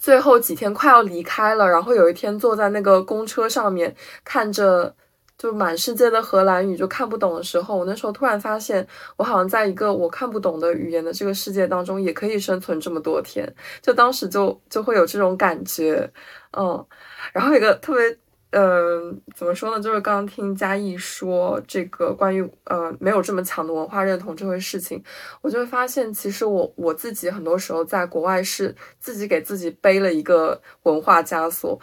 [0.00, 3.94] 最后几天快要离开了，然后有一天坐在那个公车上面，
[4.24, 4.92] 看着
[5.36, 8.84] 就满世界的荷兰语就看不懂的时候，我那时候突然发现，
[9.16, 13.46] 我好像在一个我看不懂的语言的这个世界当中也可以生存这么多天，
[13.82, 16.10] 就当时就就会有这种感觉，
[16.56, 16.84] 嗯，
[17.32, 18.18] 然后一个特别。
[18.52, 19.80] 嗯，怎么说呢？
[19.80, 25.00] 就是刚刚听嘉义说这个关于呃没有这么强的文化认同这回事情，
[25.40, 31.80] 我就会发现，其实我我自己很多时候在国外是自己给自己背了一个文化枷锁。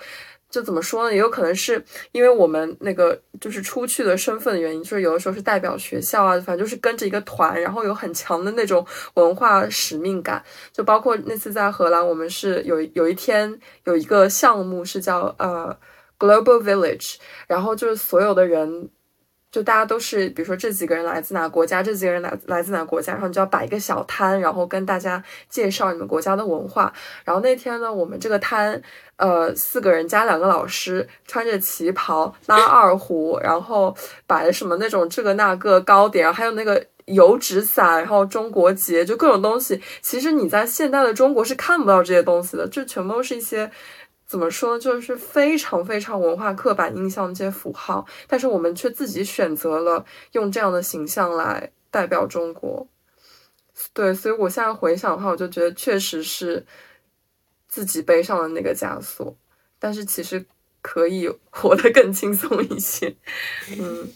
[0.50, 1.12] 就怎么说呢？
[1.14, 10.44] 也有可能是因为我们那个就是出去的身份的原因，就是有的时候是代表学校啊，反正就是跟着一个团，然后有很强的那种文化使命感。
[10.74, 15.78] 就包括那次在荷兰，我们是有有一天有一个项目是叫呃。
[16.20, 17.16] Global Village，
[17.48, 18.90] 然后就是所有的人，
[19.52, 26.92] 就大家都是，比如说这几个人来自哪国家，这几个人来来自哪国家，然后你就要摆一个小摊，然后跟大家介绍你们国家的文化。
[27.24, 28.82] 然后那天呢，我们这个摊，
[29.16, 33.96] 呃，四个人加两个老师，穿着旗袍，拉二胡，然后
[34.26, 39.82] 摆什么那种这个那个糕点，然后还有那个油纸伞，然后中国结，就各种东西。
[40.02, 43.72] 其实你在现代的中国是看不到这些东西的，这全部都是一些。
[44.28, 52.86] 怎么说，就是非常非常文化刻板印象这些符号，但是我们却自己选择了用这样的形象来代表中国。
[53.94, 56.66] 对，所以我现在回想的话，我就觉得确实是
[57.70, 59.34] 自己背上了那个枷锁，
[59.80, 60.46] 但是其实
[60.82, 63.16] 可以活得更轻松一些。
[63.80, 64.12] 嗯。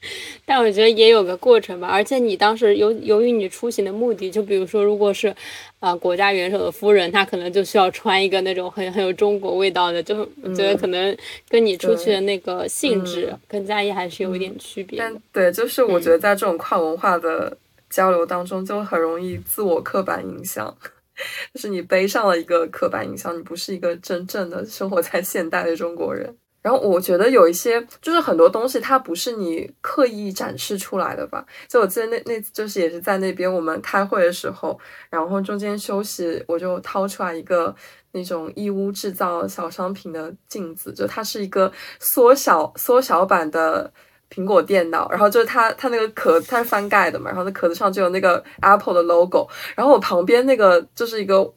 [0.46, 5.34] 但我觉得也有个过程吧，而且你当时由由于你出行的目的，就比如说，如果是，
[5.80, 11.16] 啊，国家元首的夫人，她可能就需要穿一个那种很很有中国味道的，就我觉得可能
[11.48, 14.98] 跟你出去的那个性质跟嘉义还是有一点区别。
[14.98, 17.56] 但对，就是我觉得在这种跨文化的
[17.90, 20.74] 交流当中，就很容易自我刻板印象，
[21.52, 26.36] 就是你背上了一个刻板印象，你不是一个真正的生活在现代的中国人。
[26.60, 31.44] 然后我觉得有一些，就是很多东西它不是你刻意展示出来的吧？
[31.68, 34.78] 就我记得那那就是也是在那边我们开会的时候，
[35.08, 37.74] 然后中间休息，我就掏出来一个
[38.12, 43.90] 那种义乌制造小商品的镜子，就它是一个缩小缩小版的
[44.28, 51.52] 苹果电脑，然后就是它它那个壳它是翻盖的嘛，然后那壳子上就有那个 Apple 的 logo，然后我旁边那个就是一个。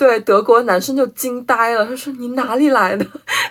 [0.00, 3.06] 对德国男生就惊呆了，他说：“你哪里来的？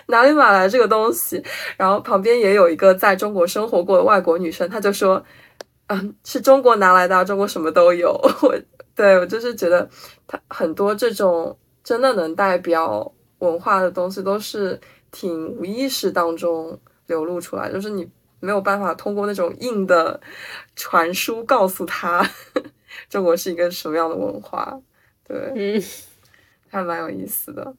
[0.08, 1.40] 哪里买来这个东西？”
[1.78, 5.24] 然后旁边也有一个在中国生活过的外国女生，她就说
[5.86, 8.10] ：“嗯，是中国拿来的，中国什么都有。
[8.42, 8.52] ”我
[8.96, 9.88] 对我就是觉得，
[10.26, 14.80] 他很多这种真的能代表文化的东西，都是
[15.12, 16.76] 挺无意识当中
[17.06, 20.20] 流露出来，就是你没有办法通过那种硬的
[20.74, 22.28] 传输告诉他
[23.08, 24.76] 中国是一个什么样的文化。
[25.24, 25.82] 对，嗯。
[26.70, 27.74] 还蛮有意思的，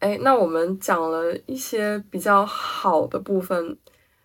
[0.00, 3.76] 哎，那我们讲了一些比较好的部分，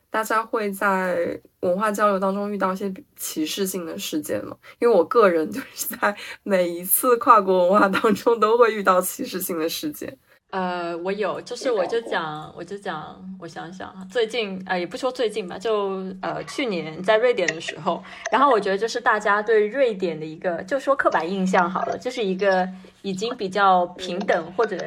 [0.10, 4.56] 大家会在文化交流当中遇到一些歧视性的事件吗？
[4.80, 10.16] 因为我个人就是在每一次跨国文化当中都会遇到歧视性的事件。
[10.54, 22.70] 呃，我有，就是我就讲，我就讲，我想想，最近啊，也不说最近吧，就呃，去年在瑞典的时候，然后我觉得就是大家对瑞典的一个，就说刻板印象好了，就是一个
[23.02, 24.78] 已经比较平等或者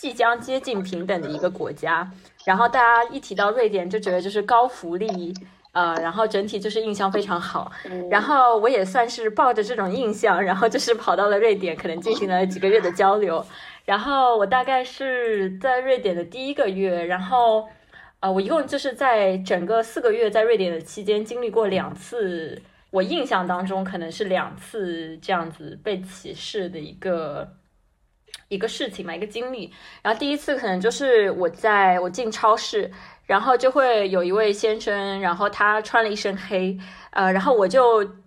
[0.00, 2.10] 即将接近平等的一个国家，
[2.44, 5.32] 然后大家一提到瑞典就觉得就是高福利，
[5.70, 7.70] 呃，然后整体就是印象非常好，
[8.10, 13.46] 然后我也算是抱着这种印象，然后就是跑到了瑞典，可能进行了几个月的交流。
[13.84, 17.68] 然后我大概是在瑞典的第一个月，然后，
[18.20, 27.56] 呃，我一共就是在整个四个月在瑞典的期间经历过两次，我印象当中可能是两次这样子被歧视的一个
[28.48, 29.72] 一个事情嘛，一个经历。
[30.00, 32.88] 然后第一次可能就是我在我进超市，
[33.26, 36.78] 然后就会有一位先生，然后他穿了一身黑，
[37.10, 38.21] 呃，然后我就。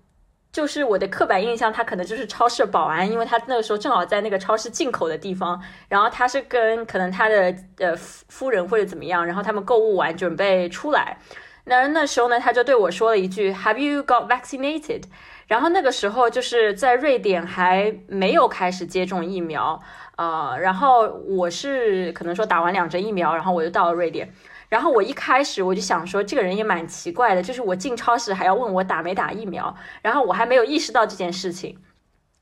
[0.56, 11.18] 就是我的刻板印象，他可能就是超市保安，因为他那个时候正好在那个超市进口的地方，然后他是跟可能他的呃夫人或者怎么样，然后他们购物完准备出来，
[11.66, 15.04] 那那时候呢，他就对我说了一句 Have you got vaccinated？
[15.48, 19.78] 然后那个时候就是在瑞典还没有开始接种疫苗，
[20.16, 24.34] 呃，然后我是可能说打完两针疫苗，然后我就到了瑞典。
[24.70, 31.78] 然后我一开始我就想说，这个人也蛮奇怪的，就是我进超市还要问我打没打疫苗，然后我还没有意识到这件事情。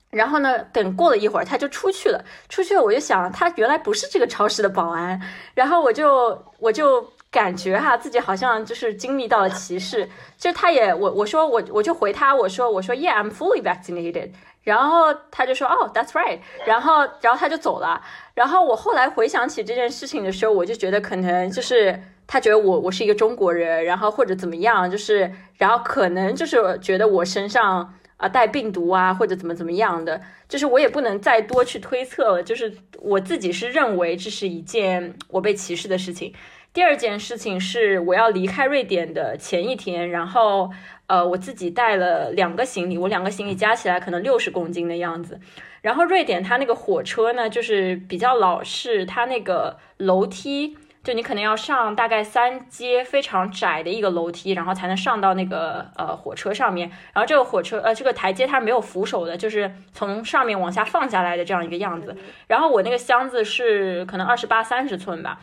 [0.10, 5.20] 然后呢，等过了一会儿他就出去了，出去了我就想他原来不是这个超市的保安，
[5.56, 10.08] 然后我就我就感觉哈自己好像就是经历到了歧视，
[10.38, 18.00] 就他也我我说我我就回他我说我说 Yeah I'm fully vaccinated，然后他就说哦 That's right，然后然后他就走了。
[18.36, 22.00] 然后我后来回想起这件事情的时候，我就觉得可能就是。
[22.26, 32.44] 他觉得我我是一个中国人，然后或者怎么样，就是然后可能就是觉得我身上啊带病毒啊，或者怎么怎么样的，就是我也不能再多去推测了。
[32.44, 36.34] 就是我自己是认为这是一件我被歧视的事情。
[36.74, 40.72] 第二件事情是我要离开瑞典的前一天，然后
[41.08, 45.40] 呃我自己带了两个行李，我两个行李加起来可能六十公斤的样子。
[45.82, 50.78] 然后瑞典它那个火车呢，就是比较老式，它那个楼梯。
[51.04, 56.90] 就你可能要上大概三阶非常窄的一个楼梯，然后才能上到那个呃火车上面。
[57.12, 62.16] 然后这个火车呃这个台阶它是没有扶手的，就是从上面往下放下来的这样一个样子。
[62.48, 65.42] 然后我那个箱子是可能二十八三十寸吧，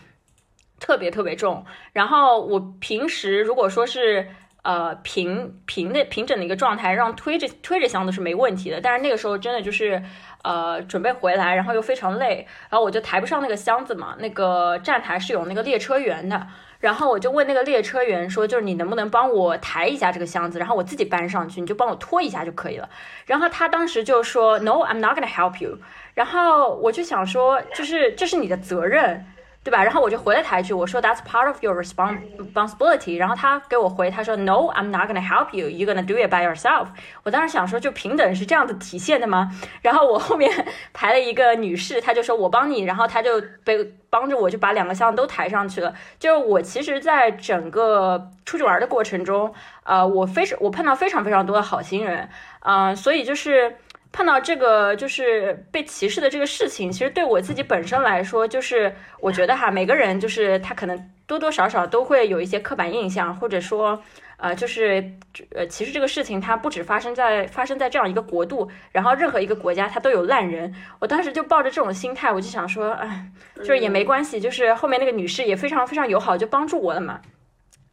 [0.79, 1.67] 特别特别重。
[1.93, 4.29] 然后我平时如果说是
[4.63, 8.81] 呃平平的平整的一个状态，让推着推着箱子是没问题的。
[8.81, 10.03] 但是那个时候真的就是。
[10.43, 14.17] 呃，准备回来，然后又非常累，然后我就抬不上那个箱子嘛。
[14.21, 16.47] 那个站台是有那个列车员的，
[16.79, 22.89] 然后我就问那个列车员说，就是你能不能帮我抬一下这个箱子，然后我自己搬上去，你就帮我拖一下就可以了。
[23.27, 25.77] 然后他当时就说，No，I'm not gonna help you。
[26.15, 29.27] 然后我就想说，就是这是你的责任，
[29.63, 29.85] 对吧？
[29.85, 33.19] 然后我就回了他一句，我说 That's part of your responsibility。
[33.19, 35.67] 然后他给我回，他说 No, I'm not gonna help you.
[35.67, 36.87] You're gonna do it by yourself。
[37.25, 39.51] 我当时想说，就平等是这样子体现的吗？
[39.83, 40.51] 然后我后面
[40.95, 45.95] 排了一个女士，她就说我帮你，然后她就被帮着我就把两个箱子都抬上去了。
[46.19, 49.53] 就是我其实，在整个出去玩的过程中，
[49.85, 52.31] 呃，我非常我碰到非常非常多的好心人，
[52.61, 53.77] 嗯，所以就是。
[54.13, 64.03] 碰到这个就是被歧视的这个事情，其实对我自己本身来说，就是我觉得哈，每个人就是他可能多多少少都会有一些刻板印象，或者说，
[64.37, 65.13] 呃，就是
[65.55, 70.75] 呃，其实这个事情它不止发生在发生在这样一个国度，然后任何一个国家它都有烂人。
[70.99, 73.27] 我当时就抱着这种心态，我就想说，哎，
[73.59, 77.21] 就是也没关系，就是后面那个女士也非常非常友好，就帮助我了嘛。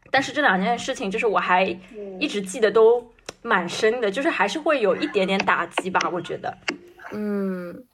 [0.10, 1.78] 但是这两件事情，就是我还
[2.20, 3.12] 一直记得都。
[3.42, 6.58] 蛮深的，就是还是会有一点点打击吧，我觉得。
[7.12, 7.86] 嗯，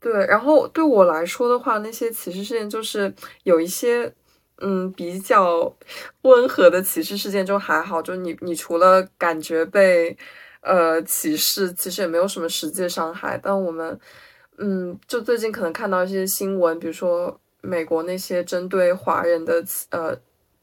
[0.00, 0.26] 对。
[0.26, 3.14] 然后对我来说的话，那些歧视事件就是
[3.44, 4.12] 有一些，
[4.58, 5.76] 嗯，比较
[6.22, 10.16] 温和的歧视事件就还好，就你你除了感觉被
[10.62, 13.38] 呃歧视，其实也没有什么实际伤害。
[13.42, 13.98] 但我们，
[14.58, 20.18] 嗯，就最近可能看到一些新闻，比如说美国那些针对华人的呃。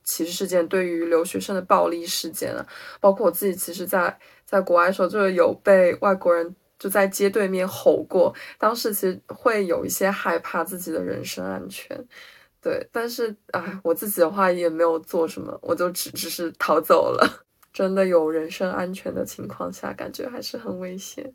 [0.08, 2.66] 歧视事件对于留学生的暴力事件啊，
[3.02, 12.02] 包括我自己，其实，在在国外的时候，就是有被外国人就在街对面吼过，当时其实会有一些害怕自己的人身安全，
[12.62, 17.44] 对，但是哎，我自己的话也没有做什么，我就只只是逃走了。
[17.74, 21.30] 真的有人身安全的情况下，感觉还是很危险。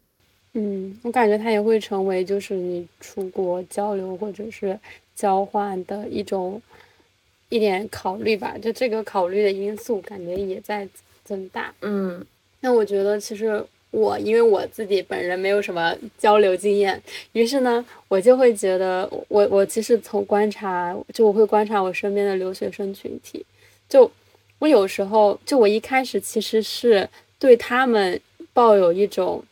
[0.54, 4.80] 嗯，我感觉它也会成为就是你出国交流或者是
[5.14, 6.60] 交换的一种。
[7.52, 10.88] 一点考虑吧，就这个考虑的因素感觉也在
[11.22, 11.70] 增大。
[11.82, 12.24] 嗯，
[12.60, 16.98] 那我觉得其实我因为我自己本人没有什么交流经验，
[17.32, 23.44] 于是呢，我就会觉得我我其实从观察，就我会观察我身边的留学生群体，
[23.86, 24.10] 就
[24.58, 27.06] 我有时候就我一开始其实是
[27.38, 28.18] 对他们
[28.54, 29.44] 抱有一种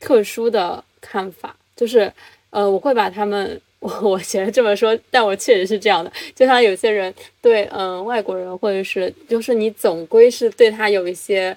[0.00, 2.12] 特殊的看法，就是
[2.50, 3.60] 呃，我会把他们。
[3.84, 6.10] 我 我觉得这么说，但我确实是这样的。
[6.34, 7.12] 就像有些人
[7.42, 11.54] 对嗯外国人，或者是就是你总归是对他有一些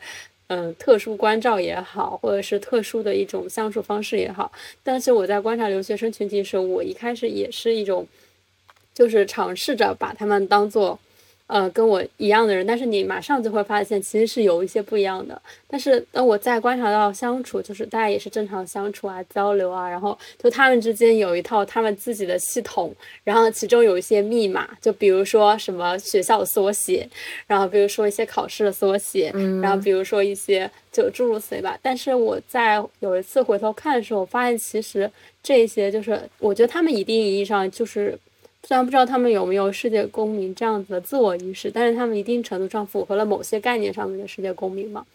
[0.48, 4.52] 嗯特殊关照也好，或者是特殊的一种相处方式也好。
[4.84, 8.06] 但是我在观察留学生群体时，我一开始也是一种，
[8.94, 11.00] 就是尝试着把他们当做。
[11.48, 15.42] 呃，跟我一样的人，但是你马上就会发现，其实是有一些不一样的。
[15.66, 22.94] 但是当我在观察到相处，就是大家也是正常相处啊、交流啊，然后就他们之间有一套他们自己的系统，
[23.24, 27.08] 然后其中有一些密码，就比如说什么学校的缩写，
[27.48, 29.32] 然后比如说一些考试的缩写，
[29.62, 31.80] 然后比如说一些就诸如此类吧。
[31.82, 35.10] 但是我在有一次回头看的时候，我发现其实
[35.42, 38.20] 这些就是，我觉得他们一定意义上就是。
[38.68, 45.06] 虽然不知道他们有没有世界公民这样子的自我意识，但是他们一定程度上符合了某些概念上面的世界公民嘛。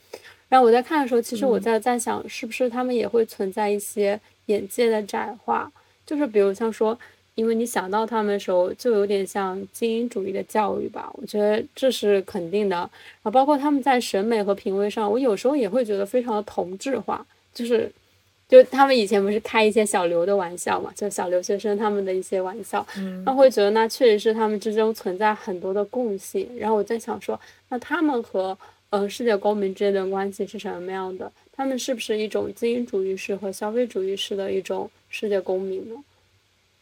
[0.49, 5.71] 然后我在看的时候，其实我在在想，是不是他们也会存在一些眼界的窄化？
[6.07, 6.99] 就是比如像说，
[7.35, 11.13] 因为你想到他们的时候，就有点像精英主义的教育吧。
[11.21, 12.79] 我觉得这是肯定的。
[13.23, 17.93] 啊，包括他们在审美和品味上，我有时候也会觉得非常的同质化，就是。
[18.53, 22.87] 就他们以前不是开一些小留的玩笑嘛，就小留学生他们的一些玩笑，
[23.25, 26.47] 那会觉得那确实是他们之中存在很多的共性。
[26.59, 27.41] 然后我在想说，
[27.71, 28.55] 那他们和
[28.91, 31.33] 呃世界公民之间的关系是什么样的？
[31.51, 35.95] 他们是不是一种精英主义式和消费主义式的一种世界公民呢？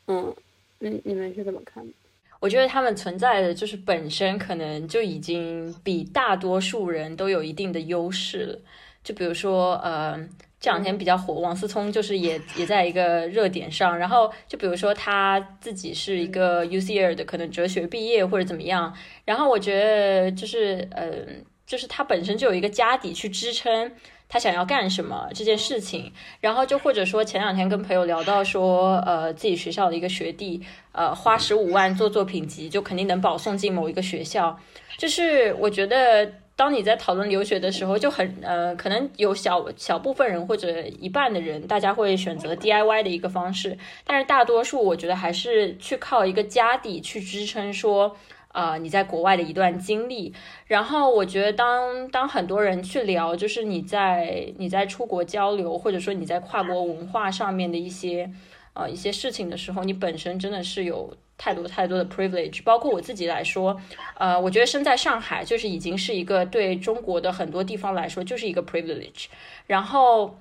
[0.09, 0.35] 嗯，
[0.81, 1.93] 你你们是怎么看的？
[2.41, 8.59] 我觉得他们存在的就是本身可能就已经比大多数人都有一定的优势了。
[9.05, 10.29] 就比如说，呃。
[10.61, 13.99] 这两天比较火，王思聪就是也 也在一个热点上。
[13.99, 18.95] 然后就比如说他自己是一个 UCL 的，可能哲学毕业或者怎么样。
[19.25, 21.25] 然后我觉得就是呃，
[21.67, 23.91] 就是他本身就有一个家底去支撑
[24.29, 26.13] 他想要干什么这件事情。
[26.41, 30.61] 然后就或者说前两天跟朋友聊到说，呃，自己学校的一个学弟，
[30.93, 34.61] 呃，花十五万做作品集，就肯定能保送进某一个学校。
[34.99, 36.31] 就是我觉得。
[36.61, 48.15] 当你在讨论留学的时候，就很呃，可能有小小部分人或者一半的人，大家会选择 DIY 的一个方式，但是大多数我觉得还是去靠一个家底去支撑，说
[48.49, 50.35] 啊你在国外的一段经历。
[50.67, 58.31] 然后我觉得当当很多人去聊，就是你在你在出国交流，或者说你在跨国文化上面的一些
[58.75, 61.17] 呃一些事情的时候，你本身真的是有。
[61.43, 63.81] 太多太多的 privilege，包括我自己来说，
[64.19, 69.25] 呃，我觉得生在上海就是已经是一个对中国的很多地方来说就是一个 privilege。
[69.67, 70.37] 然后，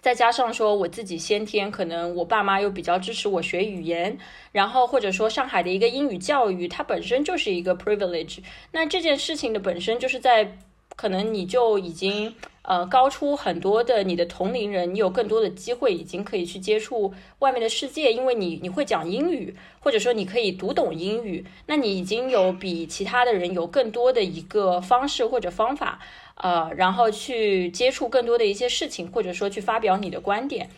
[0.00, 4.16] 再加上说我自己先天可能我爸妈又比较支持我学语言，
[4.52, 8.38] 然后或者说上海的一个英语教育，它本身就是一个 privilege。
[8.70, 10.56] 那这件事情的本身就是在
[11.00, 26.00] 可能你就已经呃高出很多的你的同龄人，你有更多的机会已经可以去接触外面的世界，因为你你会讲英语，或者说你可以读懂英语，那你已经有比其他的人有更多的一个方式或者方法。
[26.42, 30.70] 呃，然后去接触更多的一些事情，或者说去发表你的观点，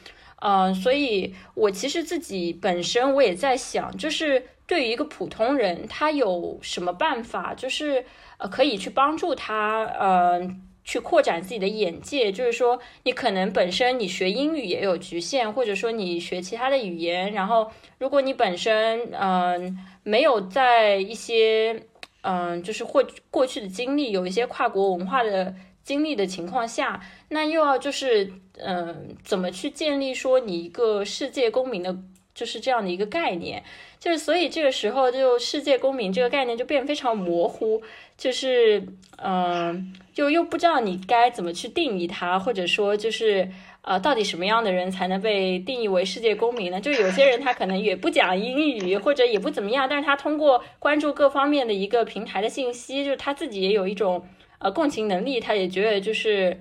[0.43, 8.05] 嗯，所以我其实自己本身我也在想，就是对于一个普通人，他有什么办法，就是
[8.39, 12.33] 呃可以去帮助他，嗯，去扩展自己的眼界。
[12.33, 21.85] 就是说，你可能本身你学英语也有局限，或者说你学其他的语言，然后如果你本身嗯没有在一些。
[22.25, 25.53] 嗯，就是过过去的经历，有一些跨国文化的
[25.83, 31.97] 经历的情况下，那又要就是嗯，怎么去建立说你一个世界公民的，
[32.35, 33.63] 就是这样的一个概念，
[33.99, 37.83] 就是所以这个时候就世界公民这个概念就变得非常模糊，
[38.17, 43.49] 就是嗯，就又不知道你该怎么去定义它，或者说就是。
[43.85, 46.81] 呃，到底什么样的人才能被定义为世界公民呢？
[46.81, 54.25] 就有些人他可能也不讲英语，或者也不怎么样，但是他通过关注各方面的一个平台的信息，就是他自己也有一种
[54.63, 56.57] 呃共情能力，他也觉得就是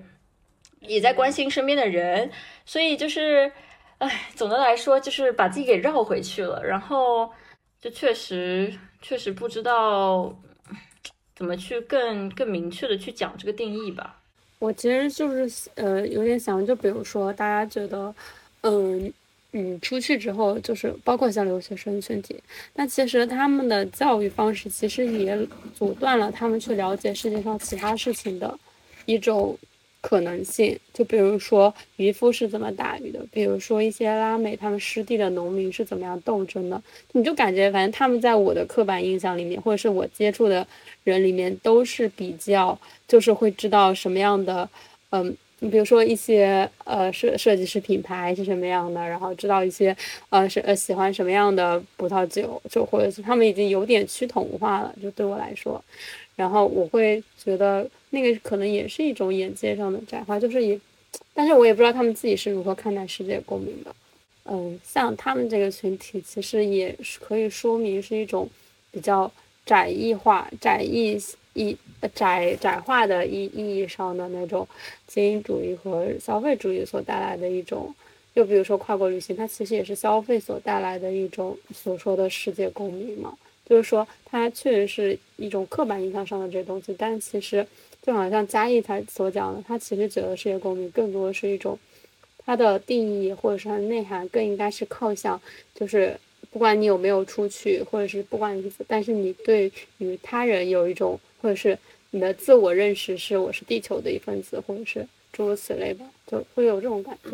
[0.80, 2.30] 也在关心身边的人，
[2.66, 3.50] 所以就是，
[3.98, 7.30] 哎，总的来说就是把自己给绕回去了，然后
[7.80, 10.36] 就确实确实不知道
[11.34, 14.18] 怎么去更更明确的去讲这个定义吧。
[14.58, 18.14] 我其实就是呃有点想，就比如说大家觉得，
[18.62, 19.12] 嗯
[19.52, 22.36] 嗯，出去之后就是包括像留学生群体，
[22.74, 25.38] 那其实他们的教育方式其实也
[25.74, 28.58] 阻断了他们去了解世界上其他事情的
[29.06, 29.58] 一种。
[30.04, 36.82] 可能性，就比如说渔夫是怎么打鱼的，比如说一些拉美他们湿地的农民是怎么样斗争的，
[37.12, 40.66] 你就感觉反正他们在我的刻板印象里面，或者是我接触的
[41.04, 42.76] 人里面，都是比较
[43.06, 44.68] 就是会知道什么样的，
[45.10, 49.96] 嗯，你比如说一些呃设设计师品牌是什么样的，然后知道一些
[50.28, 55.82] 呃是呃喜欢什么样的葡萄酒，就或者是他们已经有点趋同化了，就对我来说。
[56.34, 60.76] 然后我会觉得那个可能也是一种眼界上的窄化，就是也，
[61.32, 63.94] 但是我也不知道他们自己是如何看待世界公民的。
[64.46, 68.50] 嗯，像他们这个群体，其实也是可以说明是一种
[68.90, 69.30] 比较
[69.64, 71.16] 窄义化、窄义
[71.54, 71.76] 义
[72.14, 74.66] 窄窄化的意意义上的那种
[75.06, 77.94] 精英主义和消费主义所带来的一种。
[78.34, 83.36] 就比如说跨国旅行，它其实也是消费所带来的一种所说的世界公民嘛。
[83.64, 87.66] 就是说，它确实是一种刻板印象上的这些东西，但其实
[88.02, 91.78] 就好像嘉义才所讲的，他其实觉得世界公民更多的是一种
[92.44, 95.40] 它的定义或者是它的内涵，更应该是靠向，
[95.74, 96.18] 就是
[96.50, 101.78] 不管你有没有出去，或者是不管你，但是你对于他人有一种，或者是
[102.12, 107.30] 你的自我认识是我是地球的一份子，或者是诸如此类吧，就会有这种感觉。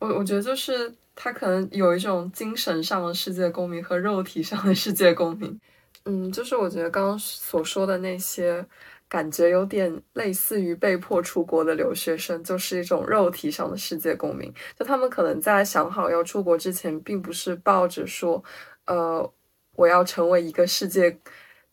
[0.00, 0.92] 我我觉得就是。
[1.14, 5.60] 他可能有一种精神上的世界公民和肉体上的世界公民，
[6.06, 8.64] 嗯，就是我觉得刚刚所说的那些，
[9.10, 14.50] 感觉有点类似于被迫出国的留学生，就是一种肉体上的世界公民。
[14.76, 18.42] 就他们可能在想好要出国之前，并不是抱着说，
[18.86, 19.30] 呃，
[19.76, 21.14] 我要成为一个世界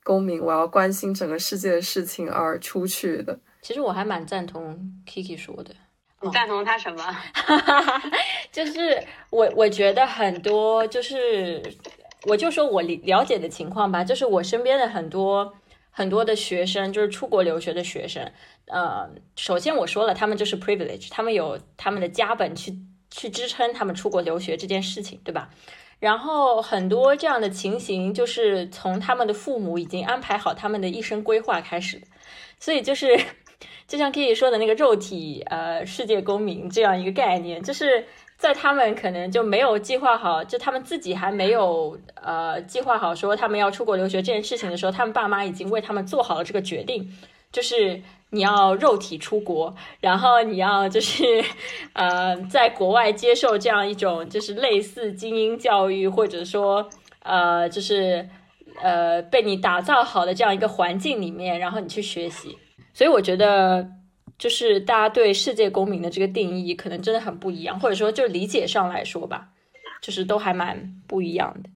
[0.09, 3.39] 公民，我要关心整个世界的事情而出去的。
[3.61, 5.71] 其实我还蛮赞同 Kiki 说的。
[6.23, 7.15] 你赞同他什么？
[8.51, 8.99] 就是
[9.29, 11.61] 我，我觉得很多，就是
[12.23, 15.53] 我就说我了解的情况吧，就是我身边的很多
[15.91, 18.31] 很多的学生，就是出国留学的学生。
[18.65, 22.75] 呃，首先我说了，他们就是 privilege，他们有他们的家本去
[23.11, 25.51] 去支撑他们出国留学这件事情，对吧？
[25.99, 32.01] 然后很多这样的情形，就是从他们的父母已经安排好他们的一生规划开始，
[32.59, 33.19] 所以就是。
[33.87, 38.05] 就像 Kitty 说的那个肉体呃世界公民这样一个概念，就是
[38.37, 47.11] 在他们可能就没有计划好，就他们自己还没有呃计划好说他们要出国留学这件事情的时候，他们爸妈已经为他们做好了这个决定，
[47.51, 47.99] 就是
[48.31, 51.23] 你要肉体出国，然后你要就是
[51.93, 56.87] 呃在国外接受这样一种就是类似精英教育，或者说
[57.23, 58.29] 呃就是
[58.81, 62.57] 呃被你打造好的这样一个环境里面，然后你去学习。
[62.93, 63.87] 所以我觉得，
[64.37, 69.49] 就是大家对世界公民的这个定义可能真的很不一样，或者说就理解上来说吧，
[70.01, 71.69] 就是都还蛮不一样的。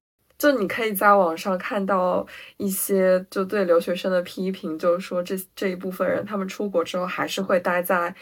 [0.44, 2.28] 就你可以在网上看到
[2.58, 8.14] 一些就对留学生的批评，就是说这这一部分人他们出国之后还是会待在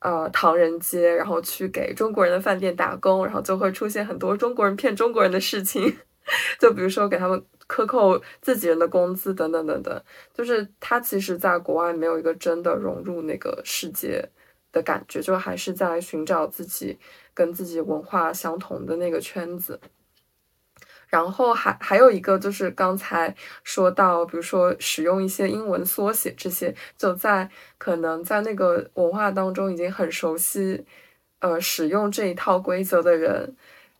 [0.00, 5.96] 呃唐人街，然后去给中国人的饭店打工，然后就会出现很多中国人骗中国人的事情，
[6.60, 10.02] 就比如说给他们克扣自己人的工资等等等等，
[10.34, 14.22] 就是他其实在国外没有一个真的融入那个世界
[14.70, 16.98] 的感觉，就还是在寻找自己
[17.32, 19.80] 跟自己文化相同的那个圈子。
[21.10, 23.34] 然后还还有一个就是刚才
[23.64, 30.86] 说到，比如说使用一些英文缩写，这些就在可能在那个文化当中已经很熟悉，
[31.40, 33.56] 呃，使用这一套规则的人，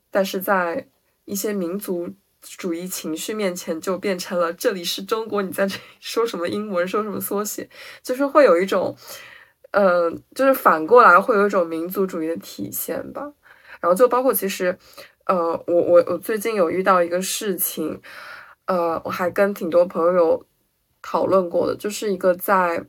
[0.09, 0.87] 但是在
[1.25, 2.09] 一些民族
[2.41, 7.69] 主义情绪面前，就变成了这里是中国，你在这里说什么英文，说什么缩写，
[8.05, 8.97] 就是会有一种，
[9.73, 13.33] 呃，就是反过来会有一种民族主义的体现吧。
[13.81, 14.79] 然后就包括其实。
[15.31, 15.37] 呃，
[15.69, 18.03] 我我我最近有遇到一个事情，
[18.65, 20.45] 呃，我还跟挺多朋友
[21.01, 22.85] 讨论过的，就是一个在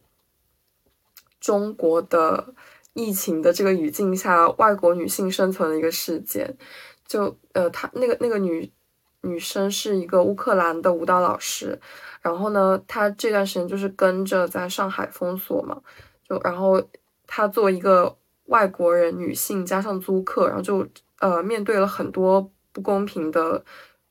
[1.39, 2.55] 中国的
[2.93, 6.57] 疫情的这个语境下，外国女性生存的一个事件。
[7.05, 8.71] 就呃，她那个那个女
[9.21, 11.79] 女生是一个乌克兰的舞蹈老师，
[12.23, 15.79] 然后呢，她这段时间就是跟着在上海封锁嘛，
[16.27, 16.81] 就然后
[17.27, 20.87] 她作为一个外国人女性加上租客，然后就。
[21.21, 23.63] 呃，面对了很多不公平的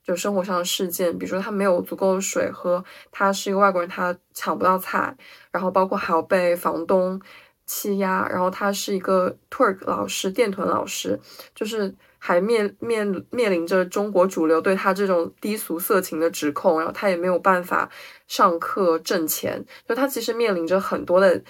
[0.05, 5.17] 就生活上的事件，比如说他没有足够的水喝，他是一个外国人，他抢不到菜，
[5.51, 7.21] 然后包括还要被房东
[7.67, 11.19] 欺压，然后他是一个 Turk 老师，电臀老师，
[11.55, 17.91] 就是还面面面临着中国主流对他这种低俗色情的指控，然后他也没有办法
[18.29, 21.43] 上课挣钱，就他其实面临着很多的。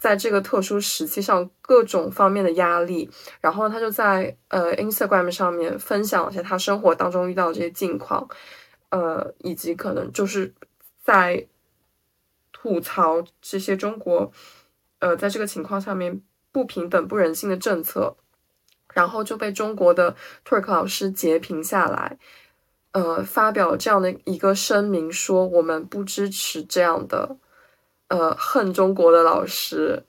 [0.00, 3.10] 在这个特殊时期上，各种方面的压力，
[3.42, 8.26] 然后他就在呃 Instagram 上面分享一些他生活当中遇到的这些境况，
[8.88, 10.54] 呃，以及可能就是
[11.04, 11.46] 在
[12.50, 14.32] 吐槽这些中国，
[15.00, 18.16] 呃，在这个情况下面不平等、不人性的政策，
[18.94, 20.16] 然后就被中国的
[20.48, 22.18] Turk 老师截屏下来，
[22.92, 27.36] 呃，发表这样的一个声明，说我们不支持这样的。
[28.10, 30.02] 呃，恨中国的老师，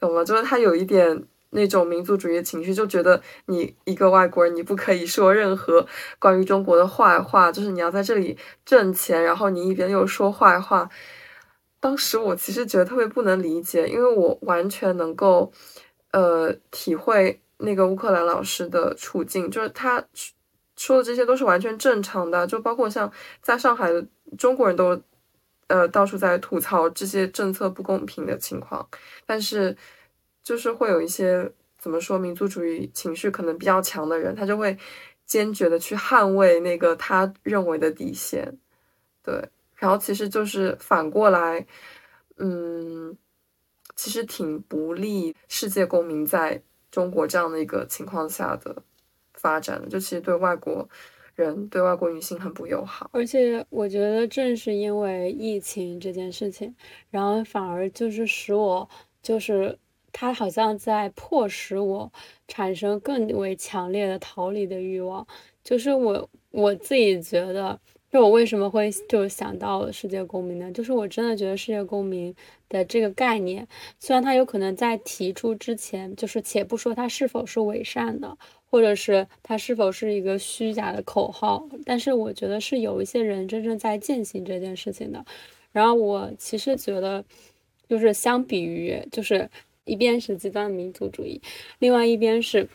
[0.00, 0.24] 懂吗？
[0.24, 5.86] 就是他有一点那种民族主义的情绪，就觉得你一个外国人，你不可以说任何
[6.18, 10.88] 关于中国的坏话，就是你要在这里挣钱，然后你一边又说坏话。
[11.78, 15.52] 当时我其实觉得特别不能理解，因为我完全能够
[16.12, 20.02] 呃体会那个乌克兰老师的处境，就是他
[20.74, 24.06] 说的这些都是完全正常的，就包括像在上海的
[24.38, 24.98] 中国人都。
[25.74, 28.88] 呃，到处在吐槽这些政策不公平的情况，
[29.26, 29.76] 但是
[30.40, 31.50] 就是会有一些
[31.80, 34.78] 怎么说民族主义情绪可能比较强的人，他就会
[35.26, 38.56] 坚决的去捍卫那个他认为的底线，
[39.20, 39.34] 对，
[39.74, 41.66] 然后其实就是反过来，
[42.36, 43.18] 嗯，
[43.96, 46.62] 其实挺不利世界公民在
[46.92, 48.80] 中国这样的一个情况下的
[49.32, 50.88] 发展的，就其实对外国。
[51.34, 56.74] 人对外国女性很不友好，而且我觉得正是因为疫情这件事情，
[57.10, 58.88] 然后反而就是使我，
[59.22, 59.78] 就是
[60.12, 62.12] 他好像在迫使我
[62.46, 65.26] 产生更为强烈的逃离的欲望。
[65.64, 67.80] 就是我我自己觉得，
[68.14, 70.70] 就我为什么会就是想到世界公民呢？
[70.70, 72.32] 就是我真的觉得世界公民
[72.68, 73.66] 的这个概念，
[73.98, 78.38] 虽然它有可能在提出之前，就是且不说它是否是伪善的。
[78.70, 81.68] 或者是它是否是一个虚假的口号？
[81.84, 85.24] 但是我觉得是有一些人真正在践行这件事情的。
[85.72, 87.24] 然后我其实觉得，
[87.88, 89.50] 就是相比于，就是
[89.84, 91.42] 一边是极端民族主义，
[91.80, 92.68] 另外一边是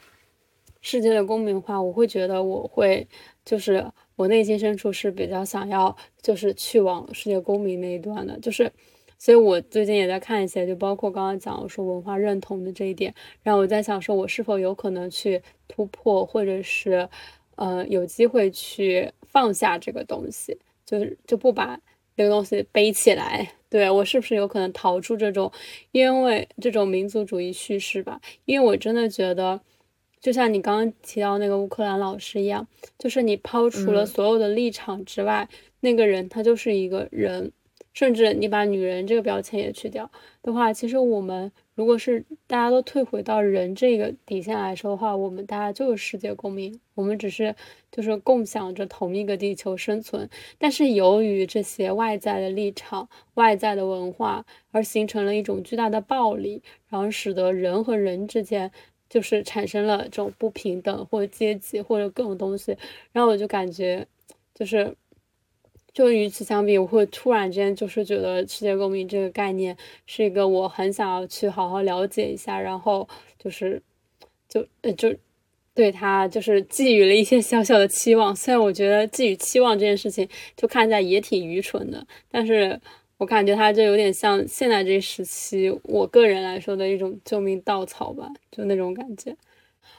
[0.81, 3.07] 世界的公民化，我会觉得我会
[3.45, 3.85] 就是
[4.19, 8.69] 我内心深处是比较想要就是去往世界公民那一段的，就是。
[9.17, 13.13] 所以我最近也在看一些，就包括刚刚讲我说文化认同的这一点，
[13.43, 17.07] 然后我在想说，我是否有可能去突破，或者是，
[17.55, 21.77] 呃，有机会去放下这个东西，就是就不把
[22.15, 23.51] 这个东西背起来。
[23.69, 25.51] 对我是不是有可能逃出这种，
[25.91, 28.21] 因为这种民族主义叙事吧？
[28.45, 29.59] 因为我真的觉得，
[30.19, 32.67] 就像你刚刚提到那个乌克兰老师一样，
[32.97, 35.47] 就是你抛除了所有的立场之外，
[35.79, 37.51] 那个人他就是一个人。
[37.91, 40.09] 甚至你把女人这个标签也去掉
[40.43, 47.53] 的话，其实我们如果是大家都退回到人这个底线来说的话，我们大家就是世界公民，我们只是
[47.91, 50.29] 就是共享着同一个地球生存。
[50.57, 58.71] 但是由于这些外在的立场、外在的文化，而形成了一种巨大的暴力，然后使得人和人之间
[59.09, 62.77] 就是产生了这种不平等或者阶级或者各种东西。
[63.11, 64.05] 然后我就感觉
[64.53, 64.95] 就是。
[65.91, 73.05] 就与此相比，我会突然之间就是觉得世界公民这个概念是一个我很想要去好好了解一下，然后
[73.39, 73.81] 就是
[74.47, 75.13] 就呃就
[75.73, 78.33] 对他就是寄予了一些小小的期望。
[78.33, 82.79] 虽然我觉得寄予期望这件事情就看起来也挺愚蠢的，但是
[83.19, 89.35] 我感觉它就有点像现在这时期我个人来说的一种救命稻草吧，就那种感觉。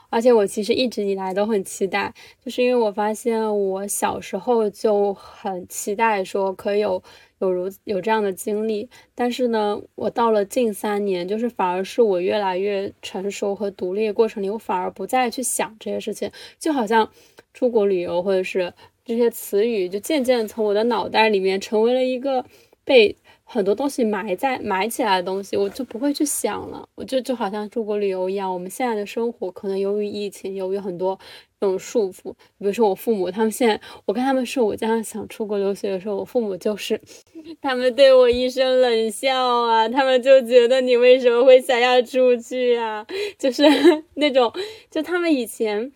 [0.09, 2.13] 而且我其实一直以来都很期待，
[2.45, 7.01] 就是因为我发现我小时候就很期待说可以有
[7.41, 17.09] 有如有这样的经历，但是呢，我到了近三年，就是反而是我越来越成熟和独立的过程里，我反而不再去想这些事情，就好像
[17.53, 18.73] 出国旅游或者是
[19.05, 22.45] 这些词语，就渐渐从我的脑袋里面成为了一个
[22.91, 23.17] 被。
[23.53, 26.89] 很多东西埋在埋起来的东西，我就不会去想了。
[26.95, 31.19] 我就就好像出国旅游一样，我们现在的生活可能由于疫情，由于很多
[31.61, 37.01] 这种束缚，比如说我父母，他们现在，我跟他们说我将来想出国留学的时候，我父母就是，
[37.61, 43.05] 他们对我一声冷笑啊，他们就觉得你为什么会想要出去啊？
[43.37, 43.65] 就是
[44.15, 44.53] 那种，
[44.89, 45.91] 就他们以前。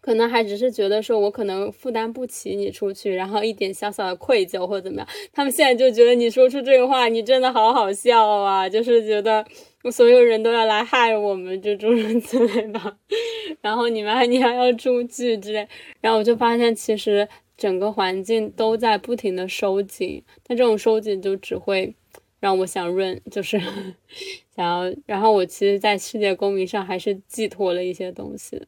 [0.00, 5.08] 可能还只是觉得说，我可能负担不起你出去，然后一点小小的愧疚或者怎么样。
[5.32, 9.44] 他们现在就觉得你说出这个话，你真的好好笑啊，就是觉得
[9.92, 12.96] 所有人都要来害我们，就诸如此类的。
[13.60, 15.68] 然后你们还你还要出去之类，
[16.00, 17.28] 然后我就发现其实
[17.58, 21.94] 整个环境都在不停的收紧，但这种收紧就只会
[22.40, 23.60] 让我想润，就是
[24.56, 24.94] 想要。
[25.04, 28.62] 然后我其实，在世界公民上还是寄托了一些东西。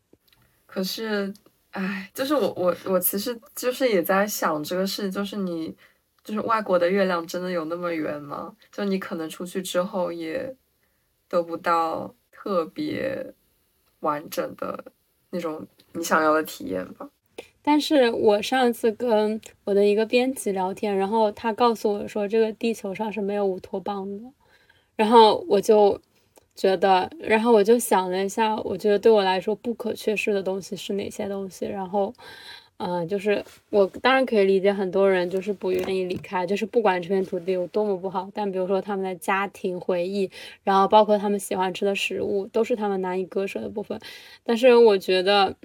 [0.73, 1.31] 可是，
[1.73, 5.77] 哎，就是我我我其实就是也在想这个事，就是你
[6.25, 8.57] 就是外国的月亮真的有那么圆吗？
[8.71, 10.57] 就你可能出去之后也
[11.29, 13.35] 得不到特别
[14.01, 14.83] 完整的
[15.29, 17.11] 那种你想要的体验吧。
[17.61, 24.33] 但是我上次跟我的一个编辑聊天，然后他告诉我说，这个地球上是没有乌托邦的，
[24.97, 26.01] 然后我就。
[26.55, 31.65] 觉得，然后我就想了一下，我觉得对我来说不可缺失的东西是哪些东西？
[31.67, 32.13] 然后，
[32.77, 40.31] 嗯，就是我当然可以理解很多人就是不愿意离开，就是不管这片土地有多么不好，但比如说他们的家庭回忆，
[40.63, 43.99] 然后包括他们喜欢吃的食物，都是他们难以割舍的部分。
[44.45, 45.57] 但是我觉得，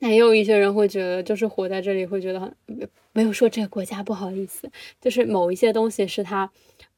[0.00, 2.54] 也有一些人会觉得，就是活在这里会觉得很
[3.12, 6.50] 没有说这个国家不好意思，就是某一些东西是他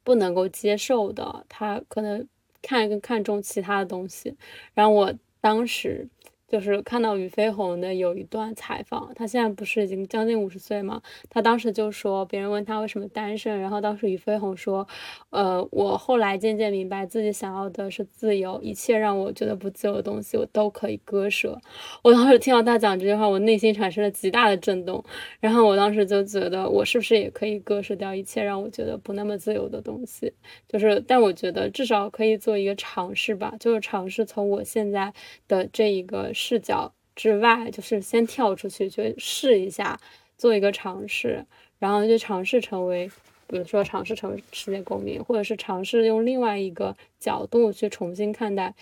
[0.03, 2.27] 不能够接受的，他可能。
[2.65, 4.35] 看更看重其他的东西，
[4.73, 6.07] 然后我当时。
[6.47, 11.01] 就是看到俞飞鸿的有一段采访，他现在不是已经将近五十岁吗？
[11.29, 14.87] 他当时就说，别人问他为什么单身，然后当时俞飞鸿说，
[15.31, 21.59] 呃，我后来渐渐明白自己想要的是自由，一切让我觉得不自由的东西，我都可以割舍。
[22.03, 25.03] 我当时听到他讲这句话，我内心产生了极大的震动，
[25.39, 30.31] 然后我当时就觉得，我是不是也可以割舍掉一切让我觉得不那么自由的东西？
[30.67, 35.11] 就是，但我觉得至少可以做一个尝试吧，就是尝试从我现在
[35.47, 36.33] 的这一个。
[36.35, 39.99] 视角之外，就是先跳出去，去试一下，
[40.37, 41.43] 做一个尝试，
[41.79, 43.09] 然后就尝试成为，
[43.47, 48.75] 比如说尝试成为世界公民，或者是尝试用另外一个角度去重新看待，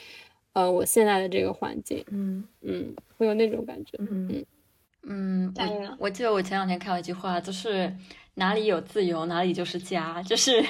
[0.54, 2.43] 呃，我现在的这个环境，嗯。
[2.62, 4.43] 嗯，会有那种感觉，嗯。
[5.04, 7.93] 嗯，我我记得我前两天看了一句话，就是
[8.34, 10.66] 哪里有自由，哪里就是家，就是。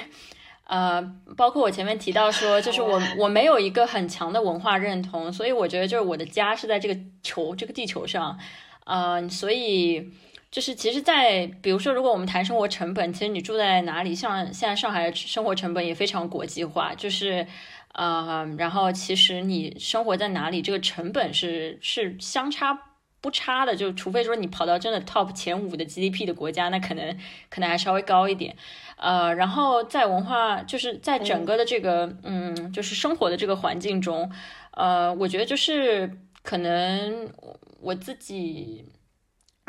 [0.66, 1.02] 呃，
[1.36, 8.38] 包括我前面提到说，就是我我没有一个很强的文化认同，所以我觉得就是我的家是在这个球这个地球上，
[8.84, 10.10] 呃，所以
[10.50, 17.46] 就是其实，在比如说，如果我们谈生活成本，其实你住在哪里，像现在上海的生活成本也非常国际化，就是
[17.92, 22.78] 呃，然后其实你生活在哪里，这个成本是是相差
[23.24, 27.18] 不差的，就除非说你跑到真的 top 前五的 GDP 的国家，那可能
[27.48, 28.54] 可能还稍微高一点。
[28.98, 34.30] 呃，然后在文化，就是在整个的这个，嗯，就是生活的这个环境中，
[34.72, 37.30] 呃，我觉得就是可能
[37.80, 38.84] 我自己，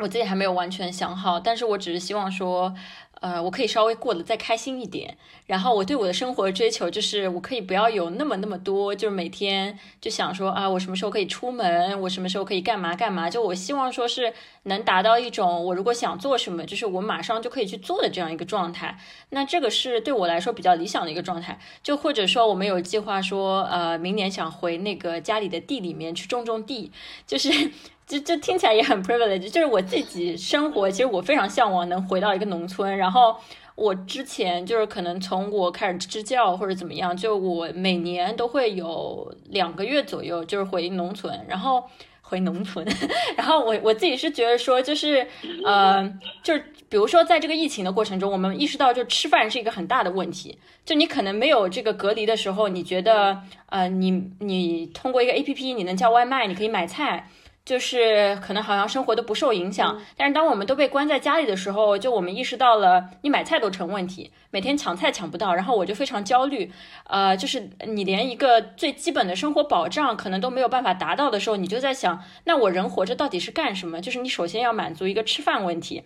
[0.00, 2.74] 我自己还没有完全想好，但是我只是希望说。
[3.20, 14.32] 呃，我可以稍微过得再开心一点，然后我对我的生活追求就是，我可以不要有那么那么多，就是每天就想说啊，我什么时候可以出门，我什么时候可以干嘛干嘛，就我希望说是
[14.64, 18.98] 能达到一种，我如果想做什么，就是我马上就可以去做的这样一个状态。
[19.30, 21.58] 那这个是对我来说比较理想的一个状态。
[21.82, 26.92] 就或者说我们有计划说，呃，明年想回那个家里的地里面去种种地，
[27.26, 27.70] 就是。
[28.06, 32.96] 就就听起来也很 privilege，就是我自己生活，其实我非常向往能回到一个农村。
[32.96, 33.36] 然后
[33.74, 41.84] 我之前就是可能从我开始支教或者怎么样，就我每年都会有两个月左右就是回农村，然后。
[42.28, 42.84] 回农村。
[43.38, 45.24] 然后我我自己是觉得说，就是
[45.64, 46.02] 呃，
[46.42, 50.58] 就是比如说在这个疫情的过程中，我们意识到就吃饭是一个很大的问题。
[50.84, 57.28] 就你可能没有这个隔离的时候，你觉得呃，你你通过一个 A P P，你能叫外卖，你可以买菜。
[57.66, 66.70] 就是可能好像生活都不受影响，但是当我们都被关在家里的时候，就我们意识到了你买菜都成问题，每天抢菜抢不到，然后我就非常焦虑。
[67.08, 74.00] 呃，就是你连一个最基本的生活保障可能都没有办法达到的时候，你就在想，那我人活着到底是干什么？
[74.00, 76.04] 就是你首先要满足一个吃饭问题，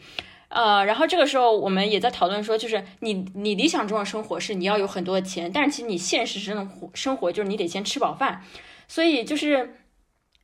[0.48, 8.42] 呃，然后这个时候我们也在讨论说，就是你你理想中的生活是你要有很多的钱，但是其实你现实中的活生活就是你得先吃饱饭，
[8.88, 9.76] 所以就是。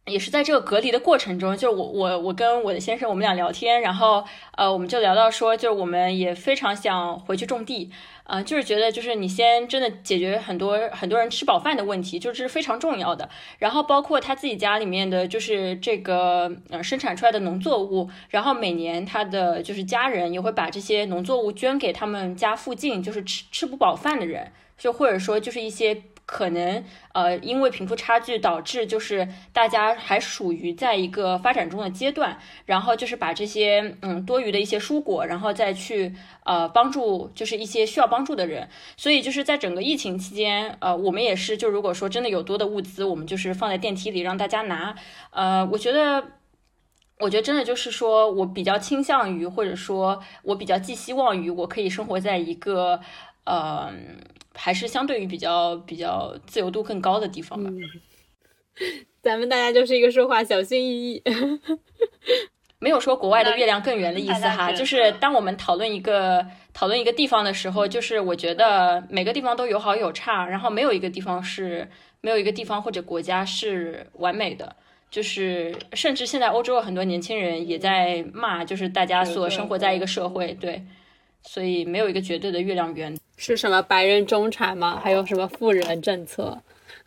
[0.07, 4.25] 也是在这个隔离的过程中，就是我我我跟我的先生我们俩聊天，然后
[4.57, 7.91] 呃我们就聊到说，就是我们也非常想回去种地，
[8.23, 13.29] 呃就是觉得就是你先真的解决很多很多人吃饱饭的问题，就是非常重要的。
[13.59, 26.01] 然后包括他自己家里面的就是这个呃生产出来的农作物，然后每年他的就是家人也会把这些农作物捐给他们家附近就是吃吃不饱饭的人，就或者说就是一些。
[26.27, 36.13] 可能呃，因为贫富差距导致就是大家还属于在一个发展中的阶段，然后就是把这些嗯多余的一些蔬果，然后再去
[36.45, 38.69] 呃帮助就是一些需要帮助的人。
[38.97, 44.97] 所以就是在整个疫情期间，呃，我们也是就如果说真的有多的物资，我们就是放在电梯里让大家拿。
[45.31, 46.25] 呃，我觉得，
[47.21, 53.01] 我觉得真的就是说我比较倾向于，或者说我比较寄希望于我可以生活在一个
[53.47, 53.91] 呃。
[54.59, 57.71] 还是相对于比较比较自由度更高的地方吧。
[59.21, 61.23] 咱们大家就是一个说话小心翼翼，
[62.81, 64.73] 没有说国外的月亮更圆的意思哈。
[64.73, 66.43] 就是当我们讨论一个
[66.73, 71.87] 讨论一个地方的时候，就是我觉得每个地方都有好有差，然后没有一个地方是
[72.23, 74.75] 没有一个地方或者国家是完美的。
[75.11, 80.83] 就是甚至现在欧洲有很多年轻人也在骂，就是大家所生活在一个社会，对，
[81.47, 83.17] 所以没有一个绝对的月亮圆。
[83.39, 84.99] 是什么白人中产吗？
[84.99, 86.59] 还有什么富人政策？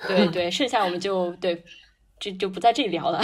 [0.07, 1.63] 对对， 剩下我们就对，
[2.19, 3.19] 就就不在这里聊了。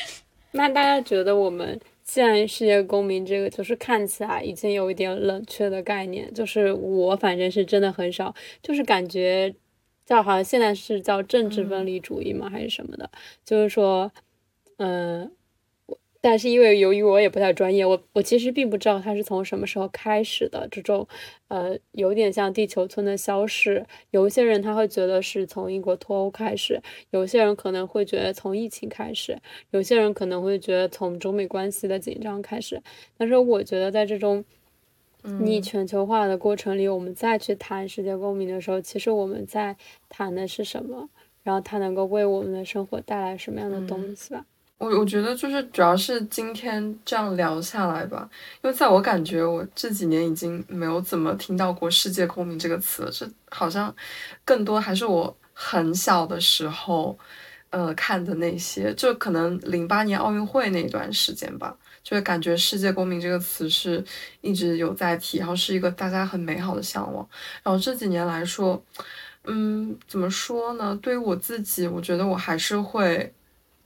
[0.52, 9.54] 那大家觉得我们既然世界公民这个，就是看起来已经有一点冷却的概念，就是我反正是真的很少，就是感觉
[10.04, 12.50] 叫好像现在是叫政治分离主义吗？
[12.50, 13.10] 还是什么的？
[13.44, 14.12] 就是说，
[14.76, 15.32] 嗯。
[16.22, 21.08] 但是因为由于我也不太专业，我我其实并不知道它是从什么时候开始的这种，
[21.48, 23.86] 呃，有点像地球村的消逝。
[24.10, 29.38] 有一些人他会觉得是从英国脱欧开始，有些人可能会觉得从疫情开始，
[29.70, 32.82] 有些人可能会觉得从中美关系的紧张开始。
[33.16, 34.44] 但是我觉得在这种
[35.22, 39.76] 逆全球化的过程里，我们再去谈世界公民的时候，其实我们在
[40.10, 41.08] 谈的是什么？
[41.42, 44.44] 然后它能够为我们的生活带来什么样的东西吧？
[44.80, 48.26] 我我觉得就是主要是今天这样聊下来吧，
[48.62, 53.94] 因为在我感觉我这几年已经没有怎么听到过“世界公民”这个词了，这好像
[54.42, 57.18] 更多还是我很小的时候，
[57.68, 64.02] 呃看的那些，就可能零八年奥运会那段时间吧，就会感觉“世界公民”这个词是
[64.40, 67.28] 一直有在提，然后是一个大家很美好的向往。
[67.62, 68.82] 然后这几年来说，
[69.44, 70.98] 嗯，怎么说呢？
[71.02, 73.30] 对于我自己，我觉得我还是会。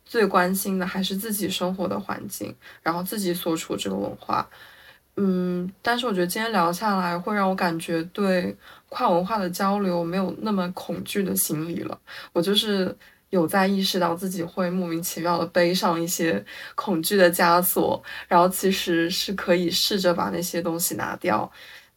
[0.05, 4.49] 最关心的还是自己生活的环境，然后自己所处这个文化，
[5.17, 8.57] 嗯，但是我觉得今天聊下来，会让我感觉对
[8.89, 11.99] 跨文化的交流没有那么恐惧的心理了。
[12.33, 12.97] 我就是
[13.31, 16.45] 有在意识到自己会莫名其妙的背上一些
[16.75, 21.51] 恐惧的枷锁，然后其实是可以试着把那些东西拿掉，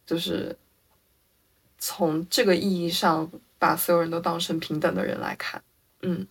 [0.06, 0.56] 就是
[1.78, 5.62] 从这个意义上把所有人都当成平等的人来看，
[6.02, 6.26] 嗯。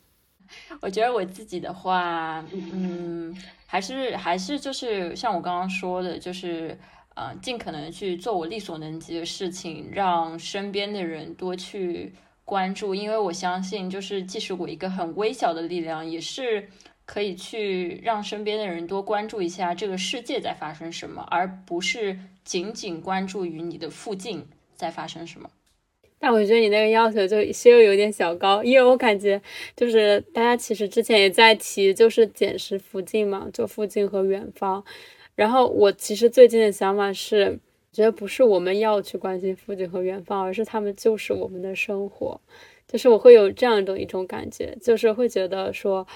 [0.82, 6.78] 我觉得我自己的话，嗯，还是还是就是像我刚刚说的，就是
[7.16, 12.14] 呃，尽可能去做我力所能及的事情，让身边的人多去
[12.46, 16.70] 关注，因为我相信，就是即使我一个很微小的力量，也是
[17.06, 24.46] 可以去让身边的人多关注一下这个世界在发生什么，而不是仅仅关注于你的附近
[24.76, 25.50] 在发生什么。
[26.20, 29.40] 但我觉得你那个要求就稍微有点小高，因为我感觉
[29.76, 34.84] 就是大家其实之前也在提，就是捡拾附近嘛，就附近和远方。
[35.36, 37.60] 然后我其实最近的想法是，
[37.94, 42.42] 觉得不是我们要去关心附近和远方，而是他们就是我们的生活。
[42.88, 46.08] 就是我会有这样的一种感觉，就是会觉得说，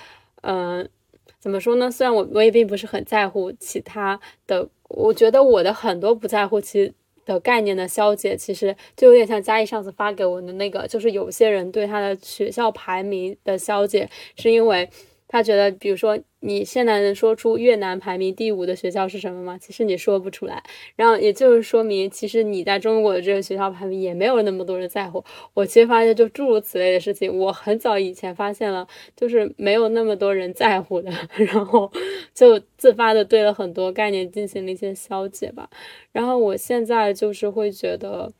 [0.41, 0.89] 嗯，
[1.37, 1.91] 怎么说呢？
[1.91, 6.93] 虽然我我也并不是很在乎其他的，我觉得我的很多不在乎，其实。
[7.25, 14.89] 的概念的消解，其实就有点像嘉义上次发给我的那个，就是有些人对他的学校排名的消解，是因为
[15.33, 19.57] 他觉得，比如说你现在能说出越南排名第五的学校是什么吗？
[19.57, 20.61] 其实你说不出来。
[20.97, 25.23] 然后也就是说明，其实你在中国的这个学校排名也没有那么多人在乎。
[25.53, 28.85] 我其实发现，就诸如此类的事情，我很早以前发现了，
[29.15, 31.89] 就是没有那么多人在乎的，然后
[32.33, 35.69] 就自发的对了很多概念进行了一些消解吧。
[36.11, 38.33] 然后我现在就是会觉得。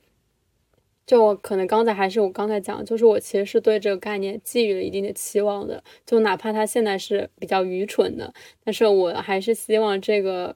[1.05, 8.33] 就我可能刚才还是我刚才讲，就是我其实是对这个概念寄予了一定的期望的，就哪怕它现在是比较愚蠢的，
[8.63, 10.55] 但是我还是希望这个，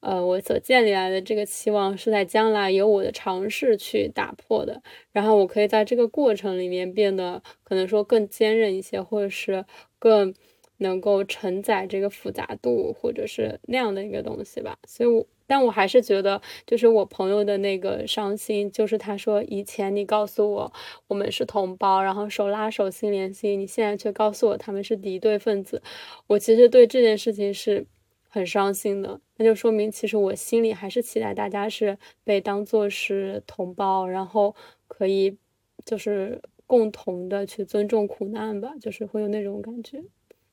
[0.00, 4.82] 呃，我所建立来的这个期望是在将来有我的尝试去打破的，
[5.12, 9.64] 然后我可以在这个过程里面变得可能说更坚韧一些，或者是
[9.98, 10.34] 更
[10.78, 15.26] 能够承载这个复杂度，或者是那样的一个东西吧，所以，我。
[15.46, 20.72] 但我还是觉得，就是我朋友的那个伤心，就是他说以前你告诉我
[21.06, 25.82] 我们是同胞，然后手拉手心连心，你现在却告诉我他们是敌对分子，
[26.26, 27.86] 我其实对这件事情是
[28.28, 29.20] 很伤心的。
[29.36, 34.54] 那就说明其实我心里还是期待大家是被当做是同胞，然后
[34.88, 35.36] 可以
[35.84, 40.02] 就是共同的去尊重苦难吧，就是会有那种感觉。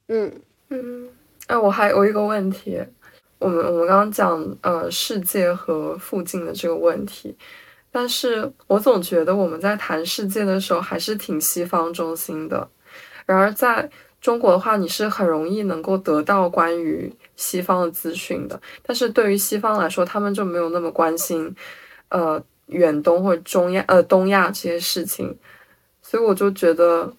[0.09, 0.31] 嗯
[0.69, 1.09] 嗯，
[1.47, 2.79] 哎，我还有一个问题。
[3.43, 7.35] 我们我们刚刚讲呃世界和附近的这个问题，
[7.91, 12.65] 但是我总觉得我们在谈世界的时候还是挺西方中心的。
[13.25, 13.89] 然而在
[14.21, 18.57] 中国的话，你是很容易能够得到关于西方的资讯的。
[18.81, 21.53] 但是对于西方来说，他们就没有那么关心
[22.07, 25.37] 呃远东或者中亚呃东亚这些事情，
[26.01, 27.13] 所以我就觉得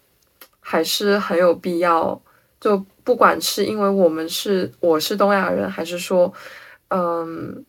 [0.61, 2.19] 还是很有必要
[2.59, 2.83] 就。
[3.05, 6.33] 不管是因为我们是我是东亚人，还是说，
[6.89, 7.63] 嗯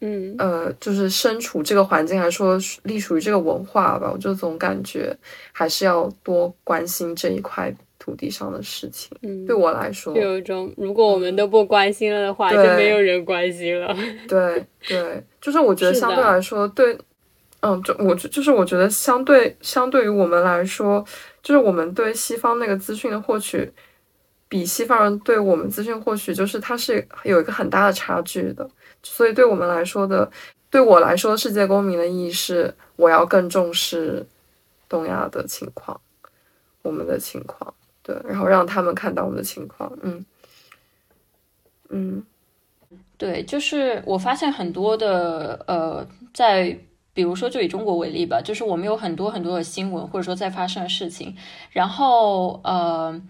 [0.00, 5.14] 嗯呃，就是身处这个环境，还是说隶属于这个文化吧，我就总感觉
[5.52, 9.14] 还是要多关心这一块土地上的事情。
[9.20, 13.94] 嗯，对我来说，有一种如果我们都不关心了的话，就没有人关心了。
[14.26, 16.96] 对对，就是我觉得相对来说，对，
[17.60, 21.04] 嗯，就我就是我觉得相对相对于我们来说，
[21.42, 23.70] 就是我们对西方那个资讯的获取。
[24.48, 28.66] 比西方人对我们资讯获取，就是它是有一个很大的差距的，
[29.02, 30.30] 所以对我们来说的，
[30.70, 34.26] 对我来说，世界公民的意义是，我要更重视
[34.88, 36.00] 东亚的情况，
[36.80, 40.24] 我们的情况，对，然后让他们看到我们的情况，嗯，
[41.90, 42.24] 嗯，
[43.18, 46.78] 对，就是我发现很多的，呃，在
[47.12, 51.36] 比如说就以中国为例吧，就是我们有很多很多的新闻，或者说在发生的事情，
[51.70, 53.20] 然后，呃。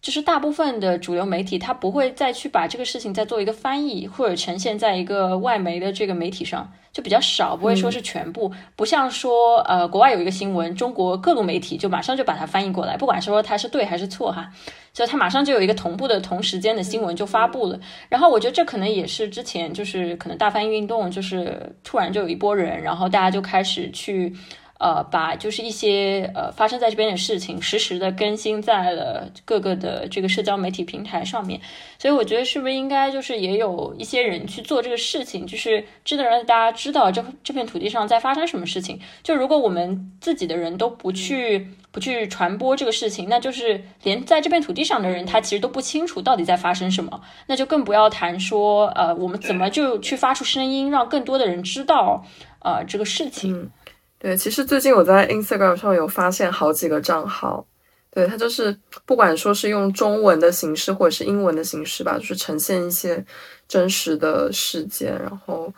[0.00, 8.52] 就是大部分的主流媒体，它不会再去把这个事情再做一个翻译，或者呈现在一个外媒的这个媒体上，就比较少，不会说是全部。
[8.76, 14.48] 不像说，呃，国外有一个新闻，中国各路媒体就马上就把它翻译过来，不管说它是对还是错哈，
[14.94, 17.80] 所以它马上就有一个同步的同时间的新闻就发布了。
[18.08, 24.32] 然后我觉得这可能也是之前就是可能大翻译运动，就是突然就有一波人，然后大家就开始去。
[24.78, 31.60] 呃，把就是一些呃发生在这边的事情，实时的更新在了各个的这个社交媒体平台上面，
[31.98, 39.00] 所以我觉得是不是应该就是也有一些人去做这个事情，就是真的让大家知道这这片土地上在发生什么事情。
[39.24, 52.24] 就如果我们自己的人都不去不去传播这个事情，那就是连在这片土地上的人他其实都不清楚到底在发生什么，那就更不要谈说呃我们怎么就去发出声音，让更多的人知道
[52.62, 53.70] 呃这个事情。
[54.20, 57.64] 对，其实最近我在 Instagram 上有发现好几个账号，
[58.10, 58.76] 对他就是
[59.06, 63.24] 不管说是用中文的形式或者是英文的形式吧，就是呈现一些
[63.68, 65.72] 真实的事件，然后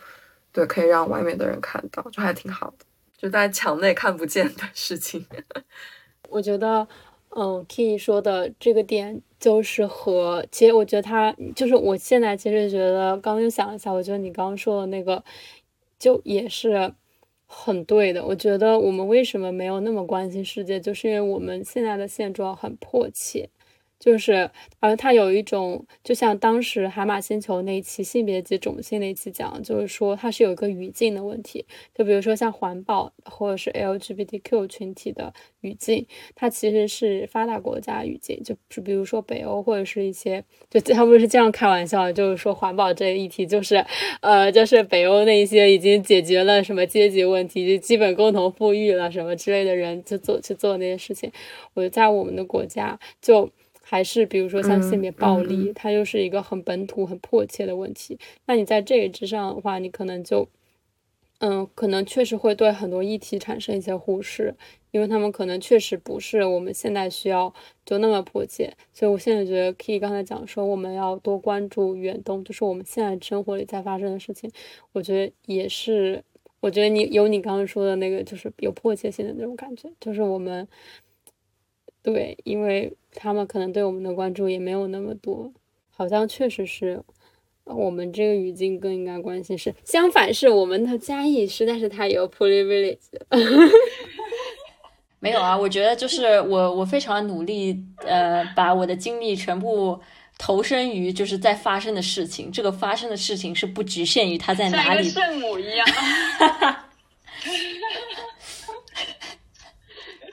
[0.52, 2.86] 对可以让外面的人看到，就还挺好的，
[3.18, 5.26] 就在墙内看不见的事情。
[6.30, 6.88] 我觉得，
[7.36, 15.22] 嗯，Key 说的这个点就是和，其实我觉得他就是我现在其实觉得，刚又想了一下，我觉得你刚刚说的那个
[15.98, 16.94] 就也是。
[17.52, 23.50] 很对的，我觉得我们为什么没有那么关心世界，就是因为我们现在的现状很迫切。
[24.00, 24.50] 就是，
[24.80, 31.66] 而它有一种，就像当时海马星球那一期性别及种姓那一期讲，就是说它是有一个语境的问题。
[31.94, 43.84] 就比如说像环保或者是 LGBTQ 群体的语境，它其实是发达国家语境，就是比如说北欧或者是一些，就他们是这样开玩笑，就是说环保这一题，就是
[44.22, 51.30] 呃，就是北欧那一些已经解决了什么阶级问题，就基本共同富裕了什么之类的人，就做去做那些事情。
[51.74, 53.50] 我在我们的国家就。
[53.90, 58.16] 还是比如说像性别暴力，它又是一个很本土、很迫切的问题。
[58.46, 60.46] 那你在这个之上的话，你可能就
[61.40, 64.54] 嗯，可能确实会对很多议题产生一些忽视，
[64.92, 67.52] 因为他们可能确实不是我们现在需要
[67.84, 68.72] 就那么迫切。
[68.92, 74.48] 所以我现在觉得，Key 刚才讲说我们要多关注远东，就是我们现在生活里在发生的事情，
[74.92, 76.22] 我觉得也是，
[76.60, 80.68] 我觉得你有你刚刚说的那个，就是有迫切性的那种感觉，就是我们
[82.02, 85.52] 对，因为他们可能对我们的关注也没有那么多，
[85.90, 87.02] 好像确实是。
[87.64, 92.98] 我们这个语境更应该关心是，相反是我们的嘉义实在是太有 privilege。
[95.20, 100.00] 没有啊，我觉得就是我我非常努力，呃，把我的精力全部
[100.36, 102.50] 投身于就是在发生的事情。
[102.50, 105.08] 这个发生的事情是不局限于它在哪里。
[105.08, 105.86] 像圣母一样。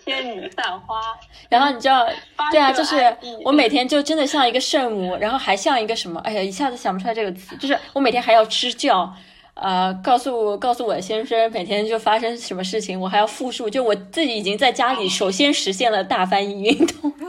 [0.04, 1.02] 仙女散花，
[1.50, 2.08] 然后你知道，
[2.52, 2.96] 对啊，就是
[3.44, 6.20] 我每天就真的像一个圣母，然后还像一个什么？
[6.22, 7.56] 哎呀，一下子想不出来这个词。
[7.58, 9.14] 就是我每天还要支教，
[9.54, 13.70] 呃，告诉告诉我先生每天就发生什么事情，我还要复述。
[13.70, 17.14] 就我自己已经在家里首先实现了大翻译运动。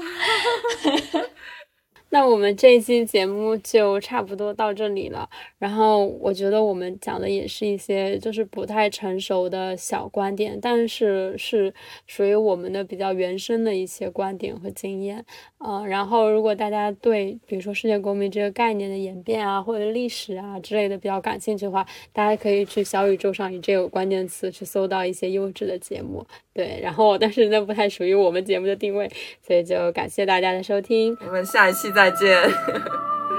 [2.10, 5.28] 那我们这一期节目就差不多到这里了。
[5.58, 11.72] 然后我觉得我们讲的也是一些就是不太成熟的小观点，但是是
[12.06, 15.24] 属于我们的比较原生的一些观点和经验。
[15.58, 26.24] 嗯，然后如果大家对比如说世界公民这个概念的演变啊，或者历史啊之类的比较感兴趣的话，大家可以去小宇宙上以这个关键词去搜到一些优质的节目。
[26.54, 29.08] 对，然后但是那不太属于我们节目的定位，
[29.46, 32.40] 所以就感谢大家的收听，我们下一期再见，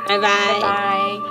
[0.05, 1.21] 拜拜拜。